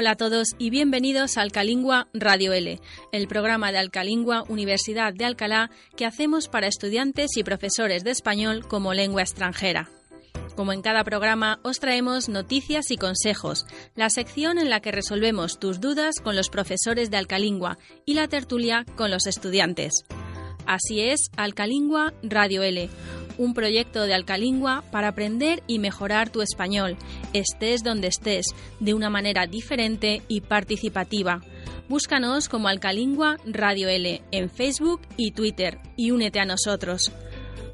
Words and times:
Hola 0.00 0.12
a 0.12 0.16
todos 0.16 0.54
y 0.56 0.70
bienvenidos 0.70 1.36
a 1.36 1.42
Alcalingua 1.42 2.08
Radio 2.14 2.54
L, 2.54 2.80
el 3.12 3.28
programa 3.28 3.70
de 3.70 3.76
Alcalingua 3.76 4.44
Universidad 4.48 5.12
de 5.12 5.26
Alcalá 5.26 5.70
que 5.94 6.06
hacemos 6.06 6.48
para 6.48 6.68
estudiantes 6.68 7.36
y 7.36 7.44
profesores 7.44 8.02
de 8.02 8.10
español 8.10 8.66
como 8.66 8.94
lengua 8.94 9.20
extranjera. 9.20 9.90
Como 10.56 10.72
en 10.72 10.80
cada 10.80 11.04
programa, 11.04 11.60
os 11.64 11.80
traemos 11.80 12.30
noticias 12.30 12.90
y 12.90 12.96
consejos, 12.96 13.66
la 13.94 14.08
sección 14.08 14.56
en 14.56 14.70
la 14.70 14.80
que 14.80 14.90
resolvemos 14.90 15.58
tus 15.58 15.82
dudas 15.82 16.14
con 16.24 16.34
los 16.34 16.48
profesores 16.48 17.10
de 17.10 17.18
Alcalingua 17.18 17.76
y 18.06 18.14
la 18.14 18.26
tertulia 18.26 18.86
con 18.96 19.10
los 19.10 19.26
estudiantes. 19.26 20.06
Así 20.66 21.00
es, 21.00 21.30
Alcalingua 21.36 22.12
Radio 22.22 22.62
L, 22.62 22.88
un 23.38 23.54
proyecto 23.54 24.02
de 24.02 24.14
Alcalingua 24.14 24.84
para 24.90 25.08
aprender 25.08 25.62
y 25.66 25.78
mejorar 25.78 26.30
tu 26.30 26.42
español, 26.42 26.96
estés 27.32 27.82
donde 27.82 28.08
estés, 28.08 28.46
de 28.78 28.94
una 28.94 29.10
manera 29.10 29.46
diferente 29.46 30.22
y 30.28 30.42
participativa. 30.42 31.40
Búscanos 31.88 32.48
como 32.48 32.68
Alcalingua 32.68 33.38
Radio 33.46 33.88
L 33.88 34.22
en 34.30 34.50
Facebook 34.50 35.00
y 35.16 35.32
Twitter 35.32 35.78
y 35.96 36.12
únete 36.12 36.38
a 36.38 36.44
nosotros. 36.44 37.10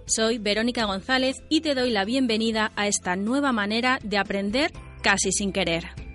Soy 0.07 0.39
Verónica 0.39 0.85
González 0.85 1.37
y 1.49 1.61
te 1.61 1.75
doy 1.75 1.91
la 1.91 2.05
bienvenida 2.05 2.73
a 2.77 2.87
esta 2.87 3.17
nueva 3.17 3.53
manera 3.53 3.99
de 4.03 4.19
aprender 4.19 4.71
casi 5.03 5.33
sin 5.33 5.53
querer. 5.53 6.06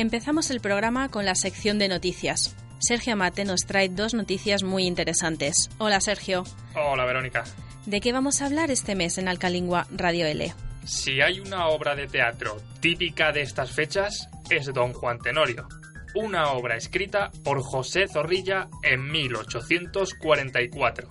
Empezamos 0.00 0.50
el 0.50 0.60
programa 0.60 1.10
con 1.10 1.26
la 1.26 1.34
sección 1.34 1.78
de 1.78 1.86
noticias. 1.86 2.56
Sergio 2.78 3.12
Amate 3.12 3.44
nos 3.44 3.66
trae 3.66 3.90
dos 3.90 4.14
noticias 4.14 4.62
muy 4.62 4.86
interesantes. 4.86 5.68
Hola 5.76 6.00
Sergio. 6.00 6.44
Hola 6.74 7.04
Verónica. 7.04 7.44
¿De 7.84 8.00
qué 8.00 8.10
vamos 8.10 8.40
a 8.40 8.46
hablar 8.46 8.70
este 8.70 8.94
mes 8.94 9.18
en 9.18 9.28
Alcalingua 9.28 9.86
Radio 9.94 10.24
L? 10.24 10.54
Si 10.86 11.20
hay 11.20 11.40
una 11.40 11.66
obra 11.66 11.94
de 11.96 12.06
teatro 12.06 12.56
típica 12.80 13.30
de 13.32 13.42
estas 13.42 13.72
fechas, 13.72 14.30
es 14.48 14.72
Don 14.72 14.94
Juan 14.94 15.18
Tenorio, 15.18 15.68
una 16.14 16.52
obra 16.52 16.78
escrita 16.78 17.30
por 17.44 17.60
José 17.60 18.08
Zorrilla 18.08 18.70
en 18.82 19.02
1844 19.02 21.08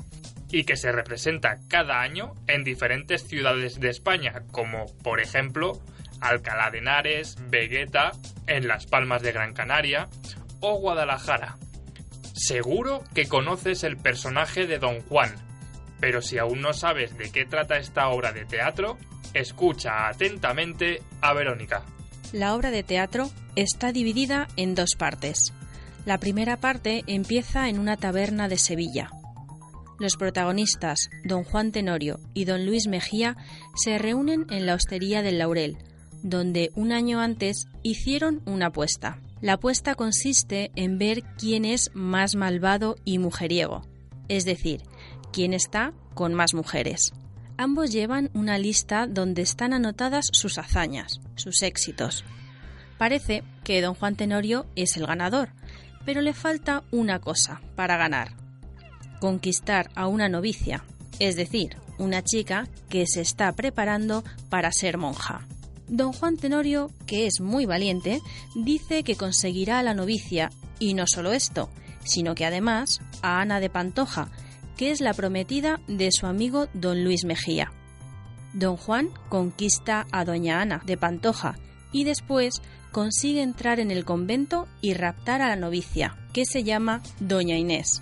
y 0.51 0.63
que 0.63 0.77
se 0.77 0.91
representa 0.91 1.59
cada 1.67 2.01
año 2.01 2.33
en 2.47 2.63
diferentes 2.63 3.27
ciudades 3.27 3.79
de 3.79 3.89
España, 3.89 4.41
como 4.51 4.87
por 5.03 5.21
ejemplo 5.21 5.79
Alcalá 6.21 6.71
de 6.71 6.79
Henares, 6.79 7.37
Vegueta, 7.49 8.11
en 8.47 8.67
Las 8.67 8.85
Palmas 8.85 9.21
de 9.21 9.31
Gran 9.31 9.53
Canaria 9.53 10.07
o 10.59 10.79
Guadalajara. 10.79 11.57
Seguro 12.33 13.03
que 13.13 13.27
conoces 13.27 13.83
el 13.83 13.97
personaje 13.97 14.65
de 14.65 14.79
Don 14.79 15.01
Juan, 15.01 15.35
pero 15.99 16.21
si 16.21 16.37
aún 16.37 16.61
no 16.61 16.73
sabes 16.73 17.17
de 17.17 17.31
qué 17.31 17.45
trata 17.45 17.77
esta 17.77 18.09
obra 18.09 18.31
de 18.31 18.45
teatro, 18.45 18.97
escucha 19.33 20.07
atentamente 20.07 21.01
a 21.21 21.33
Verónica. 21.33 21.83
La 22.31 22.55
obra 22.55 22.71
de 22.71 22.83
teatro 22.83 23.29
está 23.55 23.91
dividida 23.91 24.47
en 24.55 24.75
dos 24.75 24.95
partes. 24.97 25.53
La 26.05 26.17
primera 26.17 26.57
parte 26.57 27.03
empieza 27.07 27.69
en 27.69 27.79
una 27.79 27.97
taberna 27.97 28.47
de 28.47 28.57
Sevilla. 28.57 29.09
Los 29.99 30.15
protagonistas, 30.15 31.09
don 31.25 31.43
Juan 31.43 31.71
Tenorio 31.71 32.19
y 32.33 32.45
don 32.45 32.65
Luis 32.65 32.87
Mejía, 32.87 33.35
se 33.75 33.97
reúnen 33.97 34.45
en 34.49 34.65
la 34.65 34.75
hostería 34.75 35.21
del 35.21 35.39
Laurel, 35.39 35.77
donde 36.23 36.71
un 36.75 36.91
año 36.91 37.19
antes 37.19 37.67
hicieron 37.83 38.41
una 38.45 38.67
apuesta. 38.67 39.19
La 39.41 39.53
apuesta 39.53 39.95
consiste 39.95 40.71
en 40.75 40.97
ver 40.97 41.23
quién 41.37 41.65
es 41.65 41.91
más 41.93 42.35
malvado 42.35 42.95
y 43.05 43.19
mujeriego, 43.19 43.83
es 44.27 44.45
decir, 44.45 44.81
quién 45.31 45.53
está 45.53 45.93
con 46.13 46.33
más 46.33 46.53
mujeres. 46.53 47.13
Ambos 47.57 47.91
llevan 47.91 48.29
una 48.33 48.57
lista 48.57 49.07
donde 49.07 49.41
están 49.41 49.73
anotadas 49.73 50.27
sus 50.31 50.57
hazañas, 50.57 51.19
sus 51.35 51.61
éxitos. 51.61 52.23
Parece 52.97 53.43
que 53.63 53.81
don 53.81 53.95
Juan 53.95 54.15
Tenorio 54.15 54.65
es 54.75 54.97
el 54.97 55.05
ganador, 55.05 55.49
pero 56.05 56.21
le 56.21 56.33
falta 56.33 56.83
una 56.91 57.19
cosa 57.19 57.61
para 57.75 57.97
ganar. 57.97 58.35
Conquistar 59.19 59.89
a 59.95 60.07
una 60.07 60.29
novicia, 60.29 60.83
es 61.19 61.35
decir, 61.35 61.77
una 61.97 62.23
chica 62.23 62.67
que 62.89 63.05
se 63.07 63.21
está 63.21 63.51
preparando 63.53 64.23
para 64.49 64.71
ser 64.71 64.97
monja. 64.97 65.45
Don 65.89 66.13
Juan 66.13 66.37
Tenorio, 66.37 66.91
que 67.07 67.25
es 67.25 67.41
muy 67.41 67.65
valiente, 67.65 68.21
dice 68.55 69.03
que 69.03 69.15
conseguirá 69.15 69.79
a 69.79 69.83
la 69.83 69.95
novicia, 69.95 70.51
y 70.77 70.93
no 70.93 71.07
solo 71.07 71.33
esto, 71.33 71.69
sino 72.03 72.35
que 72.35 72.45
además 72.45 72.99
a 73.21 73.41
Ana 73.41 73.59
de 73.59 73.69
Pantoja, 73.69 74.29
que 74.77 74.91
es 74.91 75.01
la 75.01 75.13
prometida 75.13 75.81
de 75.87 76.09
su 76.11 76.27
amigo 76.27 76.67
don 76.73 77.03
Luis 77.03 77.25
Mejía. 77.25 77.71
Don 78.53 78.77
Juan 78.77 79.09
conquista 79.29 80.07
a 80.11 80.25
doña 80.25 80.61
Ana 80.61 80.81
de 80.85 80.95
Pantoja 80.95 81.57
y 81.91 82.03
después 82.03 82.61
consigue 82.91 83.41
entrar 83.41 83.79
en 83.79 83.91
el 83.91 84.05
convento 84.05 84.67
y 84.81 84.93
raptar 84.93 85.41
a 85.41 85.49
la 85.49 85.55
novicia, 85.55 86.17
que 86.33 86.45
se 86.45 86.63
llama 86.63 87.01
doña 87.19 87.57
Inés. 87.57 88.01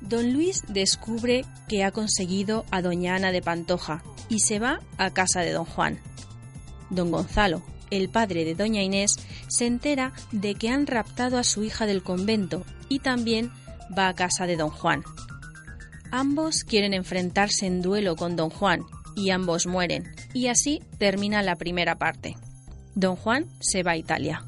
Don 0.00 0.32
Luis 0.32 0.62
descubre 0.68 1.44
que 1.68 1.84
ha 1.84 1.92
conseguido 1.92 2.64
a 2.70 2.80
doña 2.80 3.14
Ana 3.16 3.30
de 3.30 3.42
Pantoja 3.42 4.02
y 4.28 4.40
se 4.40 4.58
va 4.58 4.80
a 4.98 5.10
casa 5.10 5.40
de 5.40 5.52
don 5.52 5.64
Juan. 5.64 6.00
Don 6.92 7.10
Gonzalo, 7.10 7.62
el 7.90 8.08
padre 8.08 8.44
de 8.44 8.54
doña 8.54 8.82
Inés, 8.82 9.16
se 9.48 9.66
entera 9.66 10.12
de 10.30 10.54
que 10.54 10.68
han 10.68 10.86
raptado 10.86 11.38
a 11.38 11.44
su 11.44 11.64
hija 11.64 11.86
del 11.86 12.02
convento 12.02 12.64
y 12.88 13.00
también 13.00 13.50
va 13.96 14.08
a 14.08 14.14
casa 14.14 14.46
de 14.46 14.56
don 14.56 14.70
Juan. 14.70 15.02
Ambos 16.10 16.64
quieren 16.64 16.92
enfrentarse 16.94 17.66
en 17.66 17.80
duelo 17.82 18.16
con 18.16 18.36
don 18.36 18.50
Juan 18.50 18.82
y 19.16 19.30
ambos 19.30 19.66
mueren, 19.66 20.14
y 20.34 20.46
así 20.46 20.80
termina 20.98 21.42
la 21.42 21.56
primera 21.56 21.96
parte. 21.96 22.36
Don 22.94 23.16
Juan 23.16 23.46
se 23.60 23.82
va 23.82 23.92
a 23.92 23.96
Italia. 23.96 24.44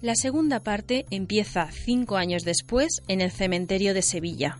La 0.00 0.14
segunda 0.16 0.60
parte 0.60 1.06
empieza 1.10 1.70
cinco 1.70 2.16
años 2.16 2.42
después 2.44 3.02
en 3.08 3.20
el 3.20 3.30
cementerio 3.30 3.94
de 3.94 4.02
Sevilla. 4.02 4.58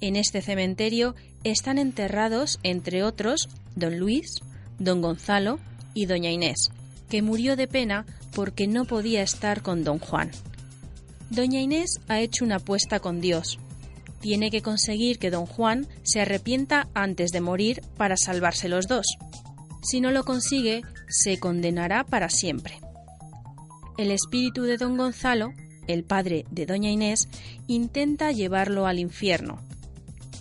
En 0.00 0.16
este 0.16 0.42
cementerio 0.42 1.14
están 1.42 1.78
enterrados, 1.78 2.60
entre 2.62 3.02
otros, 3.02 3.48
don 3.74 3.98
Luis, 3.98 4.40
don 4.78 5.00
Gonzalo, 5.00 5.58
y 5.94 6.06
doña 6.06 6.30
Inés, 6.30 6.70
que 7.08 7.22
murió 7.22 7.56
de 7.56 7.66
pena 7.66 8.06
porque 8.34 8.66
no 8.66 8.84
podía 8.84 9.22
estar 9.22 9.62
con 9.62 9.84
don 9.84 9.98
Juan. 9.98 10.30
Doña 11.30 11.60
Inés 11.60 12.00
ha 12.08 12.20
hecho 12.20 12.44
una 12.44 12.56
apuesta 12.56 13.00
con 13.00 13.20
Dios. 13.20 13.58
Tiene 14.20 14.50
que 14.50 14.62
conseguir 14.62 15.18
que 15.18 15.30
don 15.30 15.46
Juan 15.46 15.86
se 16.02 16.20
arrepienta 16.20 16.88
antes 16.94 17.30
de 17.30 17.40
morir 17.40 17.82
para 17.96 18.16
salvarse 18.16 18.68
los 18.68 18.88
dos. 18.88 19.06
Si 19.82 20.00
no 20.00 20.10
lo 20.10 20.24
consigue, 20.24 20.82
se 21.08 21.38
condenará 21.38 22.04
para 22.04 22.28
siempre. 22.28 22.80
El 23.96 24.10
espíritu 24.10 24.62
de 24.62 24.76
don 24.76 24.96
Gonzalo, 24.96 25.52
el 25.86 26.04
padre 26.04 26.44
de 26.50 26.66
doña 26.66 26.90
Inés, 26.90 27.28
intenta 27.66 28.32
llevarlo 28.32 28.86
al 28.86 28.98
infierno, 28.98 29.60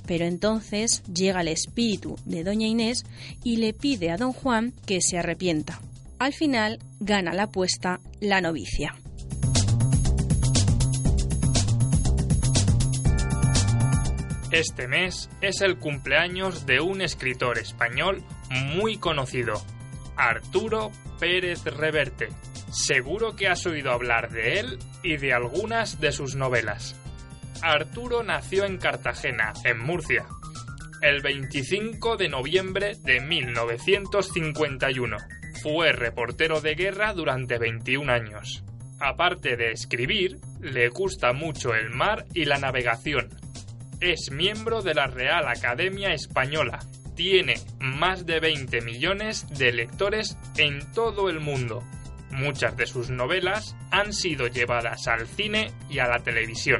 pero 0.07 0.25
entonces 0.25 1.03
llega 1.03 1.41
el 1.41 1.49
espíritu 1.49 2.17
de 2.25 2.43
doña 2.43 2.65
Inés 2.65 3.05
y 3.43 3.57
le 3.57 3.73
pide 3.73 4.09
a 4.09 4.17
don 4.17 4.33
Juan 4.33 4.73
que 4.87 5.01
se 5.01 5.19
arrepienta. 5.19 5.79
Al 6.17 6.33
final 6.33 6.79
gana 6.99 7.33
la 7.33 7.43
apuesta 7.43 7.99
la 8.19 8.41
novicia. 8.41 8.95
Este 14.51 14.87
mes 14.87 15.29
es 15.41 15.61
el 15.61 15.77
cumpleaños 15.77 16.65
de 16.65 16.79
un 16.79 17.01
escritor 17.01 17.59
español 17.59 18.23
muy 18.49 18.97
conocido, 18.97 19.61
Arturo 20.15 20.91
Pérez 21.19 21.65
Reverte. 21.65 22.29
Seguro 22.71 23.35
que 23.35 23.47
has 23.47 23.65
oído 23.65 23.91
hablar 23.91 24.31
de 24.31 24.59
él 24.59 24.79
y 25.03 25.17
de 25.17 25.33
algunas 25.33 25.99
de 25.99 26.13
sus 26.13 26.35
novelas. 26.35 26.95
Arturo 27.61 28.23
nació 28.23 28.65
en 28.65 28.77
Cartagena, 28.77 29.53
en 29.63 29.79
Murcia. 29.79 30.25
el 31.01 31.21
25 31.21 32.17
de 32.17 32.27
noviembre 32.27 32.95
de 33.03 33.19
1951. 33.19 35.17
Fue 35.61 35.91
reportero 35.91 36.59
de 36.59 36.73
guerra 36.73 37.13
durante 37.13 37.59
21 37.59 38.11
años. 38.11 38.63
Aparte 38.99 39.57
de 39.57 39.71
escribir, 39.71 40.39
le 40.59 40.89
gusta 40.89 41.33
mucho 41.33 41.75
el 41.75 41.91
mar 41.91 42.25
y 42.33 42.45
la 42.45 42.57
navegación. 42.57 43.29
Es 44.01 44.31
miembro 44.31 44.81
de 44.81 44.95
la 44.95 45.05
Real 45.05 45.47
Academia 45.47 46.13
Española. 46.13 46.79
Tiene 47.15 47.55
más 47.79 48.25
de 48.25 48.39
20 48.39 48.81
millones 48.81 49.47
de 49.49 49.71
lectores 49.71 50.35
en 50.57 50.79
todo 50.93 51.29
el 51.29 51.39
mundo. 51.39 51.83
Muchas 52.31 52.75
de 52.75 52.87
sus 52.87 53.11
novelas 53.11 53.75
han 53.91 54.13
sido 54.13 54.47
llevadas 54.47 55.07
al 55.07 55.27
cine 55.27 55.71
y 55.89 55.99
a 55.99 56.07
la 56.07 56.19
televisión. 56.19 56.79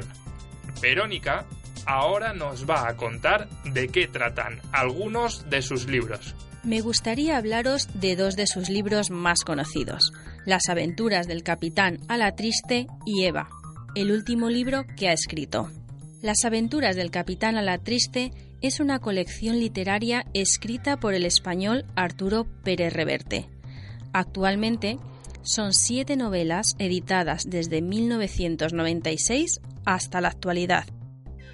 Verónica 0.80 1.46
ahora 1.86 2.34
nos 2.34 2.68
va 2.68 2.88
a 2.88 2.96
contar 2.96 3.48
de 3.64 3.88
qué 3.88 4.06
tratan 4.06 4.60
algunos 4.72 5.48
de 5.48 5.62
sus 5.62 5.86
libros. 5.86 6.34
Me 6.64 6.80
gustaría 6.80 7.36
hablaros 7.36 7.88
de 7.94 8.16
dos 8.16 8.36
de 8.36 8.46
sus 8.46 8.68
libros 8.68 9.10
más 9.10 9.40
conocidos, 9.40 10.12
Las 10.44 10.68
aventuras 10.68 11.26
del 11.26 11.42
capitán 11.42 11.98
Alatriste 12.08 12.86
y 13.06 13.24
Eva, 13.24 13.48
el 13.94 14.10
último 14.10 14.50
libro 14.50 14.84
que 14.96 15.08
ha 15.08 15.12
escrito. 15.12 15.70
Las 16.20 16.44
aventuras 16.44 16.96
del 16.96 17.10
capitán 17.10 17.56
Alatriste 17.56 18.32
es 18.60 18.80
una 18.80 18.98
colección 18.98 19.58
literaria 19.60 20.24
escrita 20.34 20.98
por 20.98 21.14
el 21.14 21.24
español 21.24 21.84
Arturo 21.94 22.44
Pérez 22.64 22.92
Reverte. 22.92 23.48
Actualmente 24.12 24.98
son 25.48 25.72
siete 25.72 26.14
novelas 26.16 26.76
editadas 26.78 27.44
desde 27.48 27.80
1996 27.80 29.60
hasta 29.86 30.20
la 30.20 30.28
actualidad 30.28 30.84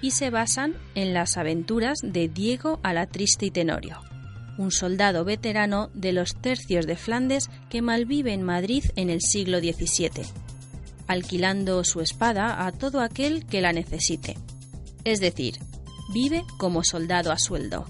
y 0.01 0.11
se 0.11 0.29
basan 0.29 0.75
en 0.95 1.13
las 1.13 1.37
aventuras 1.37 1.99
de 2.03 2.27
Diego 2.27 2.81
Alatriste 2.83 3.45
y 3.45 3.51
Tenorio, 3.51 4.01
un 4.57 4.71
soldado 4.71 5.23
veterano 5.23 5.89
de 5.93 6.11
los 6.11 6.35
tercios 6.35 6.85
de 6.85 6.97
Flandes 6.97 7.49
que 7.69 7.81
malvive 7.81 8.33
en 8.33 8.43
Madrid 8.43 8.83
en 8.97 9.09
el 9.09 9.21
siglo 9.21 9.59
XVII, 9.59 10.25
alquilando 11.07 11.81
su 11.85 12.01
espada 12.01 12.67
a 12.67 12.73
todo 12.73 12.99
aquel 12.99 13.45
que 13.45 13.61
la 13.61 13.71
necesite. 13.71 14.37
Es 15.05 15.21
decir, 15.21 15.55
vive 16.13 16.43
como 16.57 16.83
soldado 16.83 17.31
a 17.31 17.39
sueldo. 17.39 17.85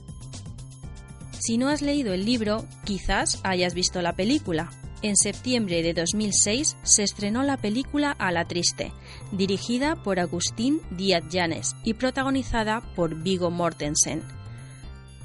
Si 1.39 1.57
no 1.57 1.67
has 1.67 1.81
leído 1.81 2.13
el 2.13 2.25
libro, 2.25 2.67
quizás 2.83 3.39
hayas 3.43 3.73
visto 3.73 4.01
la 4.03 4.15
película, 4.15 4.69
en 5.05 5.15
septiembre 5.17 5.83
de 5.83 5.93
2006 5.93 6.77
se 6.81 7.03
estrenó 7.03 7.43
la 7.43 7.57
película 7.57 8.09
A 8.17 8.31
la 8.31 8.45
Triste, 8.45 8.91
dirigida 9.31 9.95
por 9.95 10.19
Agustín 10.19 10.81
Díaz 10.89 11.23
Llanes 11.29 11.75
y 11.83 11.93
protagonizada 11.93 12.81
por 12.95 13.13
Vigo 13.13 13.51
Mortensen. 13.51 14.23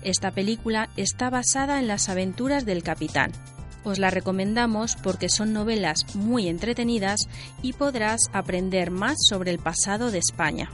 Esta 0.02 0.32
película 0.32 0.90
está 0.98 1.30
basada 1.30 1.78
en 1.78 1.88
las 1.88 2.10
aventuras 2.10 2.66
del 2.66 2.82
capitán. 2.82 3.32
Os 3.82 3.98
la 3.98 4.10
recomendamos 4.10 4.96
porque 4.96 5.30
son 5.30 5.54
novelas 5.54 6.14
muy 6.14 6.48
entretenidas 6.48 7.20
y 7.62 7.72
podrás 7.72 8.20
aprender 8.34 8.90
más 8.90 9.16
sobre 9.30 9.50
el 9.50 9.60
pasado 9.60 10.10
de 10.10 10.18
España. 10.18 10.70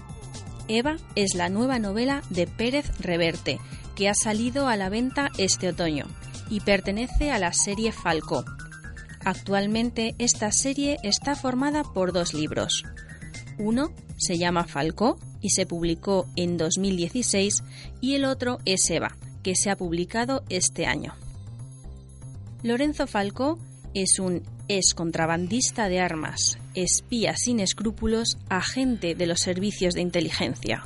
Eva 0.67 0.97
es 1.15 1.37
la 1.37 1.49
nueva 1.49 1.79
novela 1.79 2.23
de 2.31 2.49
Pérez 2.49 2.91
Reverte, 2.99 3.61
que 3.95 4.09
ha 4.09 4.15
salido 4.15 4.67
a 4.67 4.75
la 4.75 4.89
venta 4.89 5.31
este 5.39 5.69
otoño 5.69 6.07
y 6.51 6.59
pertenece 6.59 7.31
a 7.31 7.39
la 7.39 7.53
serie 7.53 7.93
Falcó, 7.93 8.45
Actualmente 9.27 10.15
esta 10.21 10.53
serie 10.53 10.99
está 11.03 11.35
formada 11.35 11.83
por 11.83 12.13
dos 12.13 12.33
libros. 12.33 12.85
Uno 13.59 13.93
se 14.17 14.39
llama 14.39 14.69
Falcó 14.69 15.19
y 15.41 15.51
se 15.51 15.67
publicó 15.67 16.29
en 16.37 16.57
2016 16.57 17.65
y 18.01 18.15
el 18.15 18.25
otro 18.25 18.59
es 18.65 18.89
Eva, 18.89 19.17
que 19.43 19.57
se 19.57 19.69
ha 19.69 19.77
publicado 19.77 20.45
este 20.49 20.87
año. 20.87 21.13
Lorenzo 22.63 23.09
Falcó 23.09 23.59
es 23.95 24.21
un 24.21 24.45
ex 24.69 24.95
contrabandista 24.95 25.89
de 25.89 25.99
armas, 25.99 26.57
espía 26.77 27.35
sin 27.37 27.59
escrúpulos, 27.59 28.39
agente 28.49 29.17
de 29.17 29.27
los 29.27 29.41
servicios 29.41 29.95
de 29.95 30.03
inteligencia. 30.03 30.85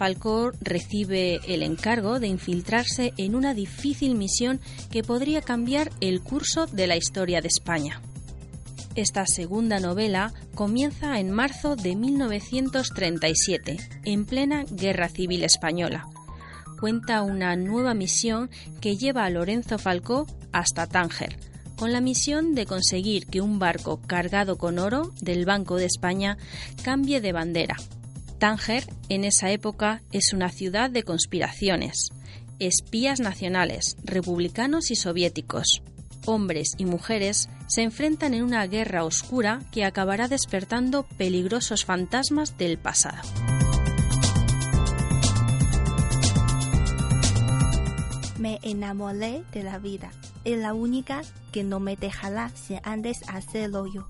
Falcor 0.00 0.56
recibe 0.62 1.42
el 1.46 1.62
encargo 1.62 2.20
de 2.20 2.26
infiltrarse 2.26 3.12
en 3.18 3.34
una 3.34 3.52
difícil 3.52 4.14
misión 4.14 4.58
que 4.90 5.02
podría 5.02 5.42
cambiar 5.42 5.90
el 6.00 6.22
curso 6.22 6.64
de 6.64 6.86
la 6.86 6.96
historia 6.96 7.42
de 7.42 7.48
España. 7.48 8.00
Esta 8.94 9.26
segunda 9.26 9.78
novela 9.78 10.32
comienza 10.54 11.20
en 11.20 11.30
marzo 11.30 11.76
de 11.76 11.96
1937, 11.96 13.76
en 14.06 14.24
plena 14.24 14.64
Guerra 14.70 15.10
Civil 15.10 15.44
Española. 15.44 16.06
Cuenta 16.80 17.20
una 17.20 17.54
nueva 17.56 17.92
misión 17.92 18.48
que 18.80 18.96
lleva 18.96 19.26
a 19.26 19.30
Lorenzo 19.30 19.78
Falcó 19.78 20.26
hasta 20.50 20.86
Tánger, 20.86 21.36
con 21.76 21.92
la 21.92 22.00
misión 22.00 22.54
de 22.54 22.64
conseguir 22.64 23.26
que 23.26 23.42
un 23.42 23.58
barco 23.58 24.00
cargado 24.00 24.56
con 24.56 24.78
oro 24.78 25.12
del 25.20 25.44
Banco 25.44 25.76
de 25.76 25.84
España 25.84 26.38
cambie 26.82 27.20
de 27.20 27.32
bandera 27.32 27.76
Tánger 28.40 28.84
en 29.10 29.24
esa 29.24 29.50
época 29.50 30.00
es 30.12 30.32
una 30.32 30.48
ciudad 30.48 30.88
de 30.88 31.02
conspiraciones, 31.02 32.08
espías 32.58 33.20
nacionales, 33.20 33.98
republicanos 34.02 34.90
y 34.90 34.96
soviéticos. 34.96 35.82
Hombres 36.24 36.70
y 36.78 36.86
mujeres 36.86 37.50
se 37.68 37.82
enfrentan 37.82 38.32
en 38.32 38.42
una 38.42 38.66
guerra 38.66 39.04
oscura 39.04 39.60
que 39.72 39.84
acabará 39.84 40.26
despertando 40.26 41.02
peligrosos 41.18 41.84
fantasmas 41.84 42.56
del 42.56 42.78
pasado. 42.78 43.20
Me 48.38 48.58
enamoré 48.62 49.42
de 49.52 49.64
la 49.64 49.78
vida. 49.78 50.12
Es 50.46 50.58
la 50.58 50.72
única 50.72 51.20
que 51.52 51.62
no 51.62 51.78
me 51.78 51.94
dejará 51.94 52.48
si 52.54 52.78
antes 52.84 53.18
hacerlo 53.28 53.84
yo. 53.92 54.08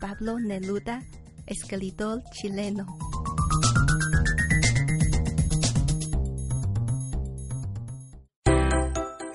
Pablo 0.00 0.38
Neruda, 0.38 1.02
escritor 1.46 2.22
chileno. 2.30 2.86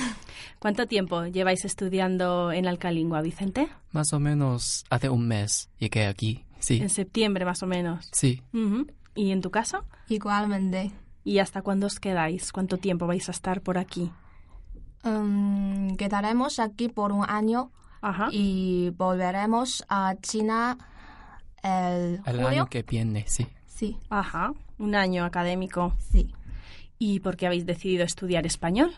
¿Cuánto 0.58 0.86
tiempo 0.86 1.24
lleváis 1.26 1.64
estudiando 1.64 2.52
en 2.52 2.66
Alcalingua, 2.66 3.22
Vicente? 3.22 3.68
Más 3.92 4.12
o 4.12 4.20
menos 4.20 4.84
hace 4.88 5.08
un 5.08 5.26
mes 5.26 5.68
llegué 5.78 6.06
aquí. 6.06 6.44
Sí. 6.58 6.76
En 6.76 6.90
septiembre, 6.90 7.44
más 7.44 7.62
o 7.62 7.66
menos. 7.66 8.08
Sí. 8.12 8.42
¿Y 9.14 9.30
en 9.30 9.40
tu 9.40 9.50
caso? 9.50 9.84
Igualmente. 10.08 10.92
¿Y 11.24 11.38
hasta 11.40 11.62
cuándo 11.62 11.86
os 11.86 11.98
quedáis? 11.98 12.52
¿Cuánto 12.52 12.76
tiempo 12.76 13.06
vais 13.06 13.28
a 13.28 13.32
estar 13.32 13.62
por 13.62 13.78
aquí? 13.78 14.12
Um, 15.04 15.96
quedaremos 15.96 16.58
aquí 16.58 16.88
por 16.88 17.12
un 17.12 17.24
año 17.28 17.72
y 18.30 18.90
volveremos 18.90 19.84
a 19.88 20.14
China 20.20 20.78
el, 21.62 22.22
año 22.26 22.66
que 22.66 22.82
viene, 22.82 23.24
sí. 23.26 23.46
Sí. 23.66 23.98
Ajá, 24.08 24.52
un 24.78 24.94
año 24.94 25.24
académico. 25.24 25.94
Sí. 26.10 26.32
¿Y 26.98 27.20
por 27.20 27.36
qué 27.36 27.46
habéis 27.46 27.66
decidido 27.66 28.04
estudiar 28.04 28.46
español? 28.46 28.94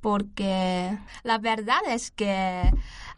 Porque 0.00 0.96
la 1.22 1.38
verdad 1.38 1.80
es 1.88 2.10
que 2.10 2.70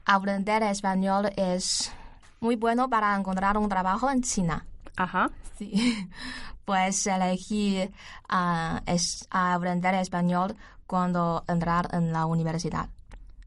aprender 0.05 0.63
español 0.63 1.31
es 1.37 1.93
muy 2.41 2.57
bueno 2.57 2.89
para 2.89 3.15
encontrar 3.17 3.59
un 3.59 3.69
trabajo 3.69 4.11
en 4.11 4.23
China. 4.23 4.67
Ajá. 4.97 5.31
Sí. 5.59 6.09
Pues 6.65 7.07
elegí 7.07 7.81
uh, 8.31 8.79
es, 8.85 9.27
aprender 9.31 9.95
español 9.95 10.55
cuando 10.87 11.43
entrar 11.49 11.89
en 11.93 12.13
la 12.13 12.27
universidad. 12.27 12.91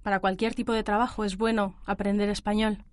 ¿Para 0.01 0.19
cualquier 0.19 0.55
tipo 0.55 0.73
de 0.73 0.81
trabajo 0.81 1.23
es 1.23 1.37
bueno 1.37 1.75
aprender 1.85 2.29
español? 2.29 2.83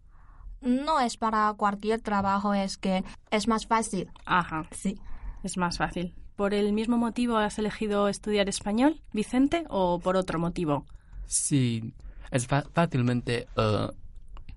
No 0.61 1.01
es 1.01 1.17
para 1.17 1.53
cualquier 1.55 2.01
trabajo, 2.01 2.55
es 2.55 2.77
que 2.77 3.05
es 3.31 3.49
más 3.49 3.67
fácil. 3.67 4.11
Ajá. 4.25 4.67
Sí. 4.73 4.99
Es 5.43 5.57
más 5.57 5.79
fácil. 5.79 6.15
¿Por 6.37 6.55
el 6.55 6.73
mismo 6.73 6.99
motivo 6.99 7.37
has 7.37 7.59
elegido 7.59 8.09
estudiar 8.09 8.49
español, 8.49 9.01
Vicente, 9.13 9.65
o 9.69 9.99
por 9.99 10.17
otro 10.17 10.39
motivo? 10.39 10.85
Sí, 11.27 11.93
es 12.31 12.47
fácilmente 12.47 13.49
uh, 13.57 13.91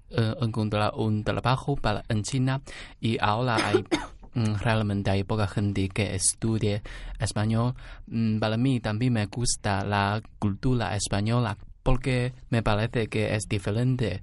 eh, 0.09 0.35
encontrar 0.41 0.93
un 0.95 1.23
trabajo 1.23 1.75
para, 1.75 2.03
en 2.09 2.23
China 2.23 2.61
y 2.99 3.17
ahora 3.19 3.57
hay 3.65 3.83
mm, 4.33 4.55
realmente 4.59 5.09
hay 5.09 5.23
poca 5.23 5.47
gente 5.47 5.89
que 5.89 6.15
estudie 6.15 6.81
español. 7.19 7.75
Mm, 8.07 8.39
Para 8.39 8.57
mí 8.57 8.79
también 8.79 9.13
me 9.13 9.25
gusta 9.27 9.83
la 9.85 10.21
cultura 10.39 10.95
española 10.95 11.57
porque 11.83 12.33
me 12.49 12.61
parece 12.61 13.07
que 13.07 13.35
es 13.35 13.47
diferente 13.47 14.21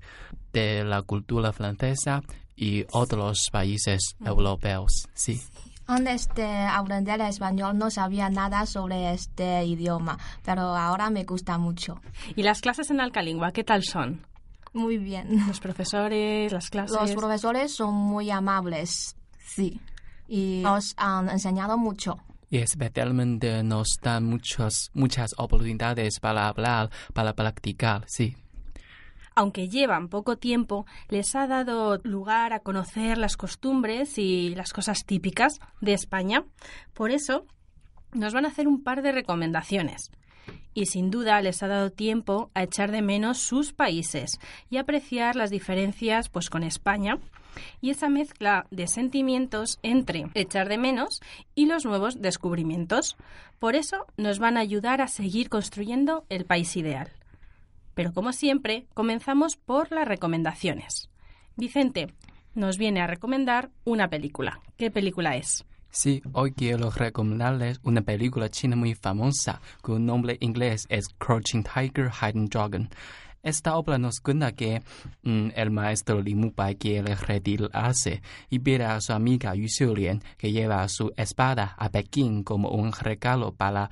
de 0.52 0.84
la 0.84 1.02
cultura 1.02 1.52
francesa 1.52 2.22
y 2.56 2.84
otros 2.92 3.48
países 3.52 4.00
europeos. 4.24 5.06
Sí. 5.14 5.40
Antes 5.86 6.28
de 6.34 6.46
aprender 6.46 7.18
español 7.22 7.78
no 7.78 7.90
sabía 7.90 8.28
nada 8.28 8.66
sobre 8.66 9.14
este 9.14 9.64
idioma, 9.64 10.18
pero 10.44 10.76
ahora 10.76 11.08
me 11.08 11.24
gusta 11.24 11.56
mucho. 11.56 12.02
¿Y 12.36 12.42
las 12.42 12.60
clases 12.60 12.90
en 12.90 13.00
Alcalingua 13.00 13.52
qué 13.52 13.64
tal 13.64 13.82
son? 13.84 14.26
Muy 14.74 14.98
bien. 14.98 15.46
Los 15.46 15.60
profesores, 15.60 16.52
las 16.52 16.68
clases. 16.68 16.94
Los 17.00 17.12
profesores 17.12 17.74
son 17.74 17.94
muy 17.94 18.30
amables, 18.30 19.16
sí, 19.38 19.80
y 20.28 20.60
nos 20.62 20.92
han 20.98 21.30
enseñado 21.30 21.78
mucho. 21.78 22.18
Y 22.50 22.58
especialmente 22.58 23.62
nos 23.62 23.88
dan 24.02 24.24
muchos, 24.24 24.90
muchas 24.92 25.30
oportunidades 25.38 26.20
para 26.20 26.48
hablar, 26.48 26.90
para 27.14 27.32
practicar, 27.32 28.04
sí. 28.06 28.36
Aunque 29.38 29.68
llevan 29.68 30.08
poco 30.08 30.36
tiempo, 30.36 30.84
les 31.08 31.36
ha 31.36 31.46
dado 31.46 32.00
lugar 32.02 32.52
a 32.52 32.58
conocer 32.58 33.18
las 33.18 33.36
costumbres 33.36 34.18
y 34.18 34.52
las 34.56 34.72
cosas 34.72 35.04
típicas 35.06 35.60
de 35.80 35.92
España. 35.92 36.44
Por 36.92 37.12
eso, 37.12 37.46
nos 38.12 38.34
van 38.34 38.46
a 38.46 38.48
hacer 38.48 38.66
un 38.66 38.82
par 38.82 39.00
de 39.00 39.12
recomendaciones. 39.12 40.10
Y 40.74 40.86
sin 40.86 41.12
duda 41.12 41.40
les 41.40 41.62
ha 41.62 41.68
dado 41.68 41.92
tiempo 41.92 42.50
a 42.54 42.64
echar 42.64 42.90
de 42.90 43.00
menos 43.00 43.38
sus 43.38 43.72
países 43.72 44.40
y 44.70 44.78
apreciar 44.78 45.36
las 45.36 45.50
diferencias 45.50 46.28
pues 46.28 46.50
con 46.50 46.64
España 46.64 47.20
y 47.80 47.90
esa 47.90 48.08
mezcla 48.08 48.66
de 48.72 48.88
sentimientos 48.88 49.78
entre 49.84 50.26
echar 50.34 50.68
de 50.68 50.78
menos 50.78 51.20
y 51.54 51.66
los 51.66 51.84
nuevos 51.84 52.20
descubrimientos. 52.20 53.16
Por 53.60 53.76
eso 53.76 54.04
nos 54.16 54.40
van 54.40 54.56
a 54.56 54.60
ayudar 54.60 55.00
a 55.00 55.06
seguir 55.06 55.48
construyendo 55.48 56.24
el 56.28 56.44
país 56.44 56.76
ideal. 56.76 57.17
Pero 57.98 58.12
como 58.12 58.32
siempre, 58.32 58.86
comenzamos 58.94 59.56
por 59.56 59.90
las 59.90 60.06
recomendaciones. 60.06 61.10
Vicente 61.56 62.14
nos 62.54 62.78
viene 62.78 63.00
a 63.00 63.08
recomendar 63.08 63.72
una 63.82 64.08
película. 64.08 64.60
¿Qué 64.76 64.92
película 64.92 65.34
es? 65.34 65.64
Sí, 65.90 66.22
hoy 66.32 66.52
quiero 66.52 66.92
recomendarles 66.92 67.80
una 67.82 68.02
película 68.02 68.50
china 68.50 68.76
muy 68.76 68.94
famosa, 68.94 69.60
cuyo 69.82 69.98
nombre 69.98 70.36
inglés 70.38 70.86
es 70.88 71.08
Crouching 71.18 71.64
Tiger, 71.64 72.08
Hidden 72.08 72.46
Dragon. 72.46 72.88
Esta 73.42 73.76
obra 73.76 73.98
nos 73.98 74.20
cuenta 74.20 74.52
que 74.52 74.80
mm, 75.24 75.48
el 75.56 75.72
maestro 75.72 76.22
Li 76.22 76.36
Mubai 76.36 76.76
quiere 76.76 77.16
retirarse 77.16 78.22
y 78.48 78.60
pide 78.60 78.84
a 78.84 79.00
su 79.00 79.12
amiga 79.12 79.56
Yu 79.56 79.66
Xiulian 79.66 80.22
que 80.36 80.52
lleva 80.52 80.86
su 80.88 81.12
espada 81.16 81.74
a 81.76 81.88
Pekín 81.88 82.44
como 82.44 82.68
un 82.70 82.92
regalo 82.92 83.52
para 83.52 83.90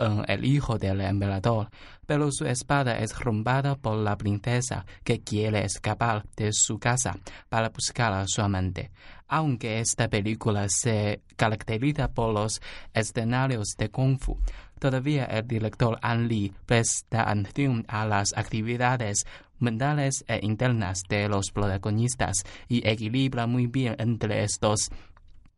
el 0.00 0.44
hijo 0.44 0.78
del 0.78 1.00
emperador, 1.02 1.68
pero 2.06 2.30
su 2.32 2.46
espada 2.46 2.98
es 2.98 3.18
rombada 3.18 3.76
por 3.76 3.96
la 3.96 4.16
princesa 4.16 4.86
que 5.04 5.20
quiere 5.20 5.64
escapar 5.64 6.24
de 6.36 6.52
su 6.52 6.78
casa 6.78 7.18
para 7.48 7.68
buscar 7.68 8.12
a 8.12 8.24
su 8.26 8.40
amante. 8.40 8.90
Aunque 9.28 9.80
esta 9.80 10.08
película 10.08 10.66
se 10.68 11.22
caracteriza 11.36 12.08
por 12.08 12.32
los 12.34 12.60
escenarios 12.94 13.74
de 13.78 13.90
Kung 13.90 14.18
Fu, 14.18 14.38
todavía 14.78 15.24
el 15.26 15.46
director 15.46 15.98
An 16.02 16.26
Lee 16.26 16.52
presta 16.66 17.30
atención 17.30 17.84
a 17.88 18.06
las 18.06 18.32
actividades 18.36 19.24
mentales 19.58 20.24
e 20.26 20.40
internas 20.42 21.02
de 21.08 21.28
los 21.28 21.50
protagonistas 21.52 22.42
y 22.68 22.86
equilibra 22.88 23.46
muy 23.46 23.66
bien 23.66 23.94
entre 23.98 24.42
estos, 24.42 24.90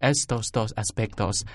estos 0.00 0.50
dos 0.52 0.74
aspectos. 0.76 1.46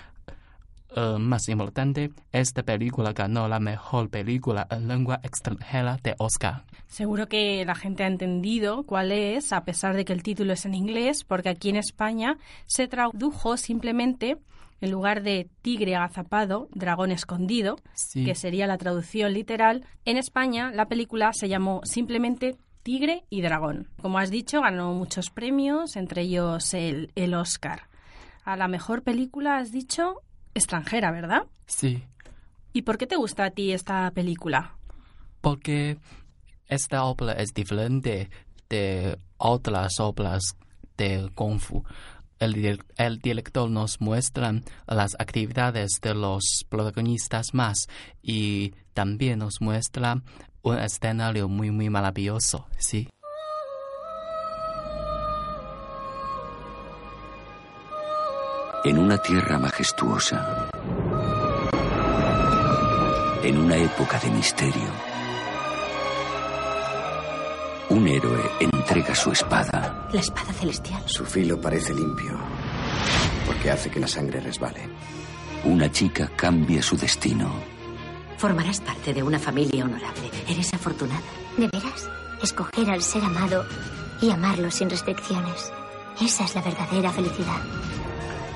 Uh, 0.97 1.19
más 1.19 1.47
importante, 1.47 2.09
esta 2.31 2.63
película 2.63 3.13
ganó 3.13 3.47
la 3.47 3.59
mejor 3.59 4.09
película 4.09 4.65
en 4.71 4.87
lengua 4.87 5.19
extranjera 5.21 5.99
de 6.01 6.15
Oscar. 6.17 6.63
Seguro 6.87 7.27
que 7.27 7.63
la 7.65 7.75
gente 7.75 8.03
ha 8.03 8.07
entendido 8.07 8.81
cuál 8.83 9.11
es, 9.11 9.53
a 9.53 9.63
pesar 9.63 9.95
de 9.95 10.05
que 10.05 10.13
el 10.13 10.23
título 10.23 10.53
es 10.53 10.65
en 10.65 10.73
inglés, 10.73 11.23
porque 11.23 11.49
aquí 11.49 11.69
en 11.69 11.75
España 11.75 12.37
se 12.65 12.87
tradujo 12.87 13.57
simplemente, 13.57 14.37
en 14.81 14.89
lugar 14.89 15.21
de 15.21 15.51
tigre 15.61 15.95
agazapado, 15.95 16.67
dragón 16.73 17.11
escondido, 17.11 17.75
Sí. 17.93 18.25
que 18.25 18.33
sería 18.33 18.65
la 18.65 18.79
traducción 18.79 19.33
literal, 19.33 19.85
en 20.03 20.17
España 20.17 20.71
la 20.71 20.87
película 20.87 21.29
se 21.31 21.47
llamó 21.47 21.81
simplemente 21.83 22.55
Tigre 22.81 23.23
y 23.29 23.41
Dragón. 23.41 23.89
Como 24.01 24.17
has 24.17 24.31
dicho, 24.31 24.61
ganó 24.61 24.93
muchos 24.93 25.29
premios, 25.29 25.95
entre 25.95 26.23
ellos 26.23 26.73
el, 26.73 27.11
el 27.13 27.35
Oscar. 27.35 27.81
A 28.45 28.55
la 28.55 28.67
mejor 28.67 29.03
película 29.03 29.57
has 29.57 29.71
dicho 29.71 30.21
extranjera, 30.57 31.11
¿verdad? 31.11 31.43
Sí, 31.65 32.03
¿Y 32.73 32.83
por 32.83 32.97
qué 32.97 33.07
te 33.07 33.15
gusta 33.15 33.45
a 33.45 33.51
ti 33.51 33.71
esta 33.71 34.11
película? 34.11 34.77
porque 35.41 35.97
esta 36.67 37.05
obra 37.05 37.33
es 37.33 37.53
diferente 37.53 38.29
de 38.69 39.17
otras 39.37 39.99
obras 39.99 40.57
de 40.97 41.29
Kung 41.33 41.59
Fu. 41.59 41.83
El, 42.39 42.83
el 42.97 43.19
director 43.19 43.69
nos 43.69 44.01
muestra 44.01 44.53
las 44.85 45.15
actividades 45.17 45.99
de 46.01 46.13
los 46.13 46.65
protagonistas 46.69 47.53
más 47.53 47.87
y 48.21 48.73
también 48.93 49.39
nos 49.39 49.61
muestra 49.61 50.21
un 50.61 50.77
escenario 50.77 51.47
muy 51.47 51.71
muy 51.71 51.89
maravilloso, 51.89 52.67
sí. 52.77 53.07
En 58.88 59.00
una 59.00 59.17
tierra 59.17 59.60
majestuosa, 59.60 60.70
en 63.44 63.58
una 63.58 63.75
época 63.75 64.17
de 64.17 64.29
misterio. 64.29 64.89
Un 67.89 68.08
héroe 68.08 68.50
entrega 68.62 69.13
su 69.13 69.34
espada. 69.34 70.08
La 70.13 70.22
espada 70.22 70.53
celestial. 70.53 71.03
Su 71.06 71.25
filo 71.25 71.60
parece 71.60 71.94
limpio, 71.94 72.39
porque 73.46 73.72
hace 73.72 73.89
que 73.89 74.00
la 74.00 74.08
sangre 74.08 74.39
resbale. 74.39 74.88
Una 75.65 75.91
chica 75.91 76.32
cambia 76.34 76.82
su 76.82 76.96
destino. 76.96 77.51
Formarás 78.38 78.79
parte 78.79 79.13
de 79.13 79.22
una 79.22 79.38
familia 79.38 79.84
honorable. 79.84 80.32
Eres 80.48 80.74
afortunada. 80.74 81.27
¿De 81.58 81.67
veras? 81.67 82.10
Escoger 82.41 82.89
al 82.89 83.01
ser 83.01 83.25
amado 83.25 83.65
y 84.22 84.32
amarlo 84.32 84.72
sin 84.72 84.89
restricciones. 84.89 85.74
Esa 86.22 86.46
es 86.46 86.56
la 86.56 86.62
verdadera 86.62 87.12
felicidad. 87.12 87.62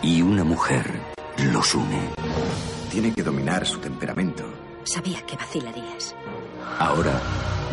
Y 0.02 0.22
una 0.22 0.44
mujer 0.44 1.00
los 1.52 1.76
une. 1.76 2.10
Tiene 2.90 3.14
que 3.14 3.24
dominar 3.24 3.66
su 3.66 3.80
temperamento. 3.80 4.44
Sabía 4.84 5.22
que 5.26 5.36
vacilarías. 5.36 6.16
Ahora 6.80 7.20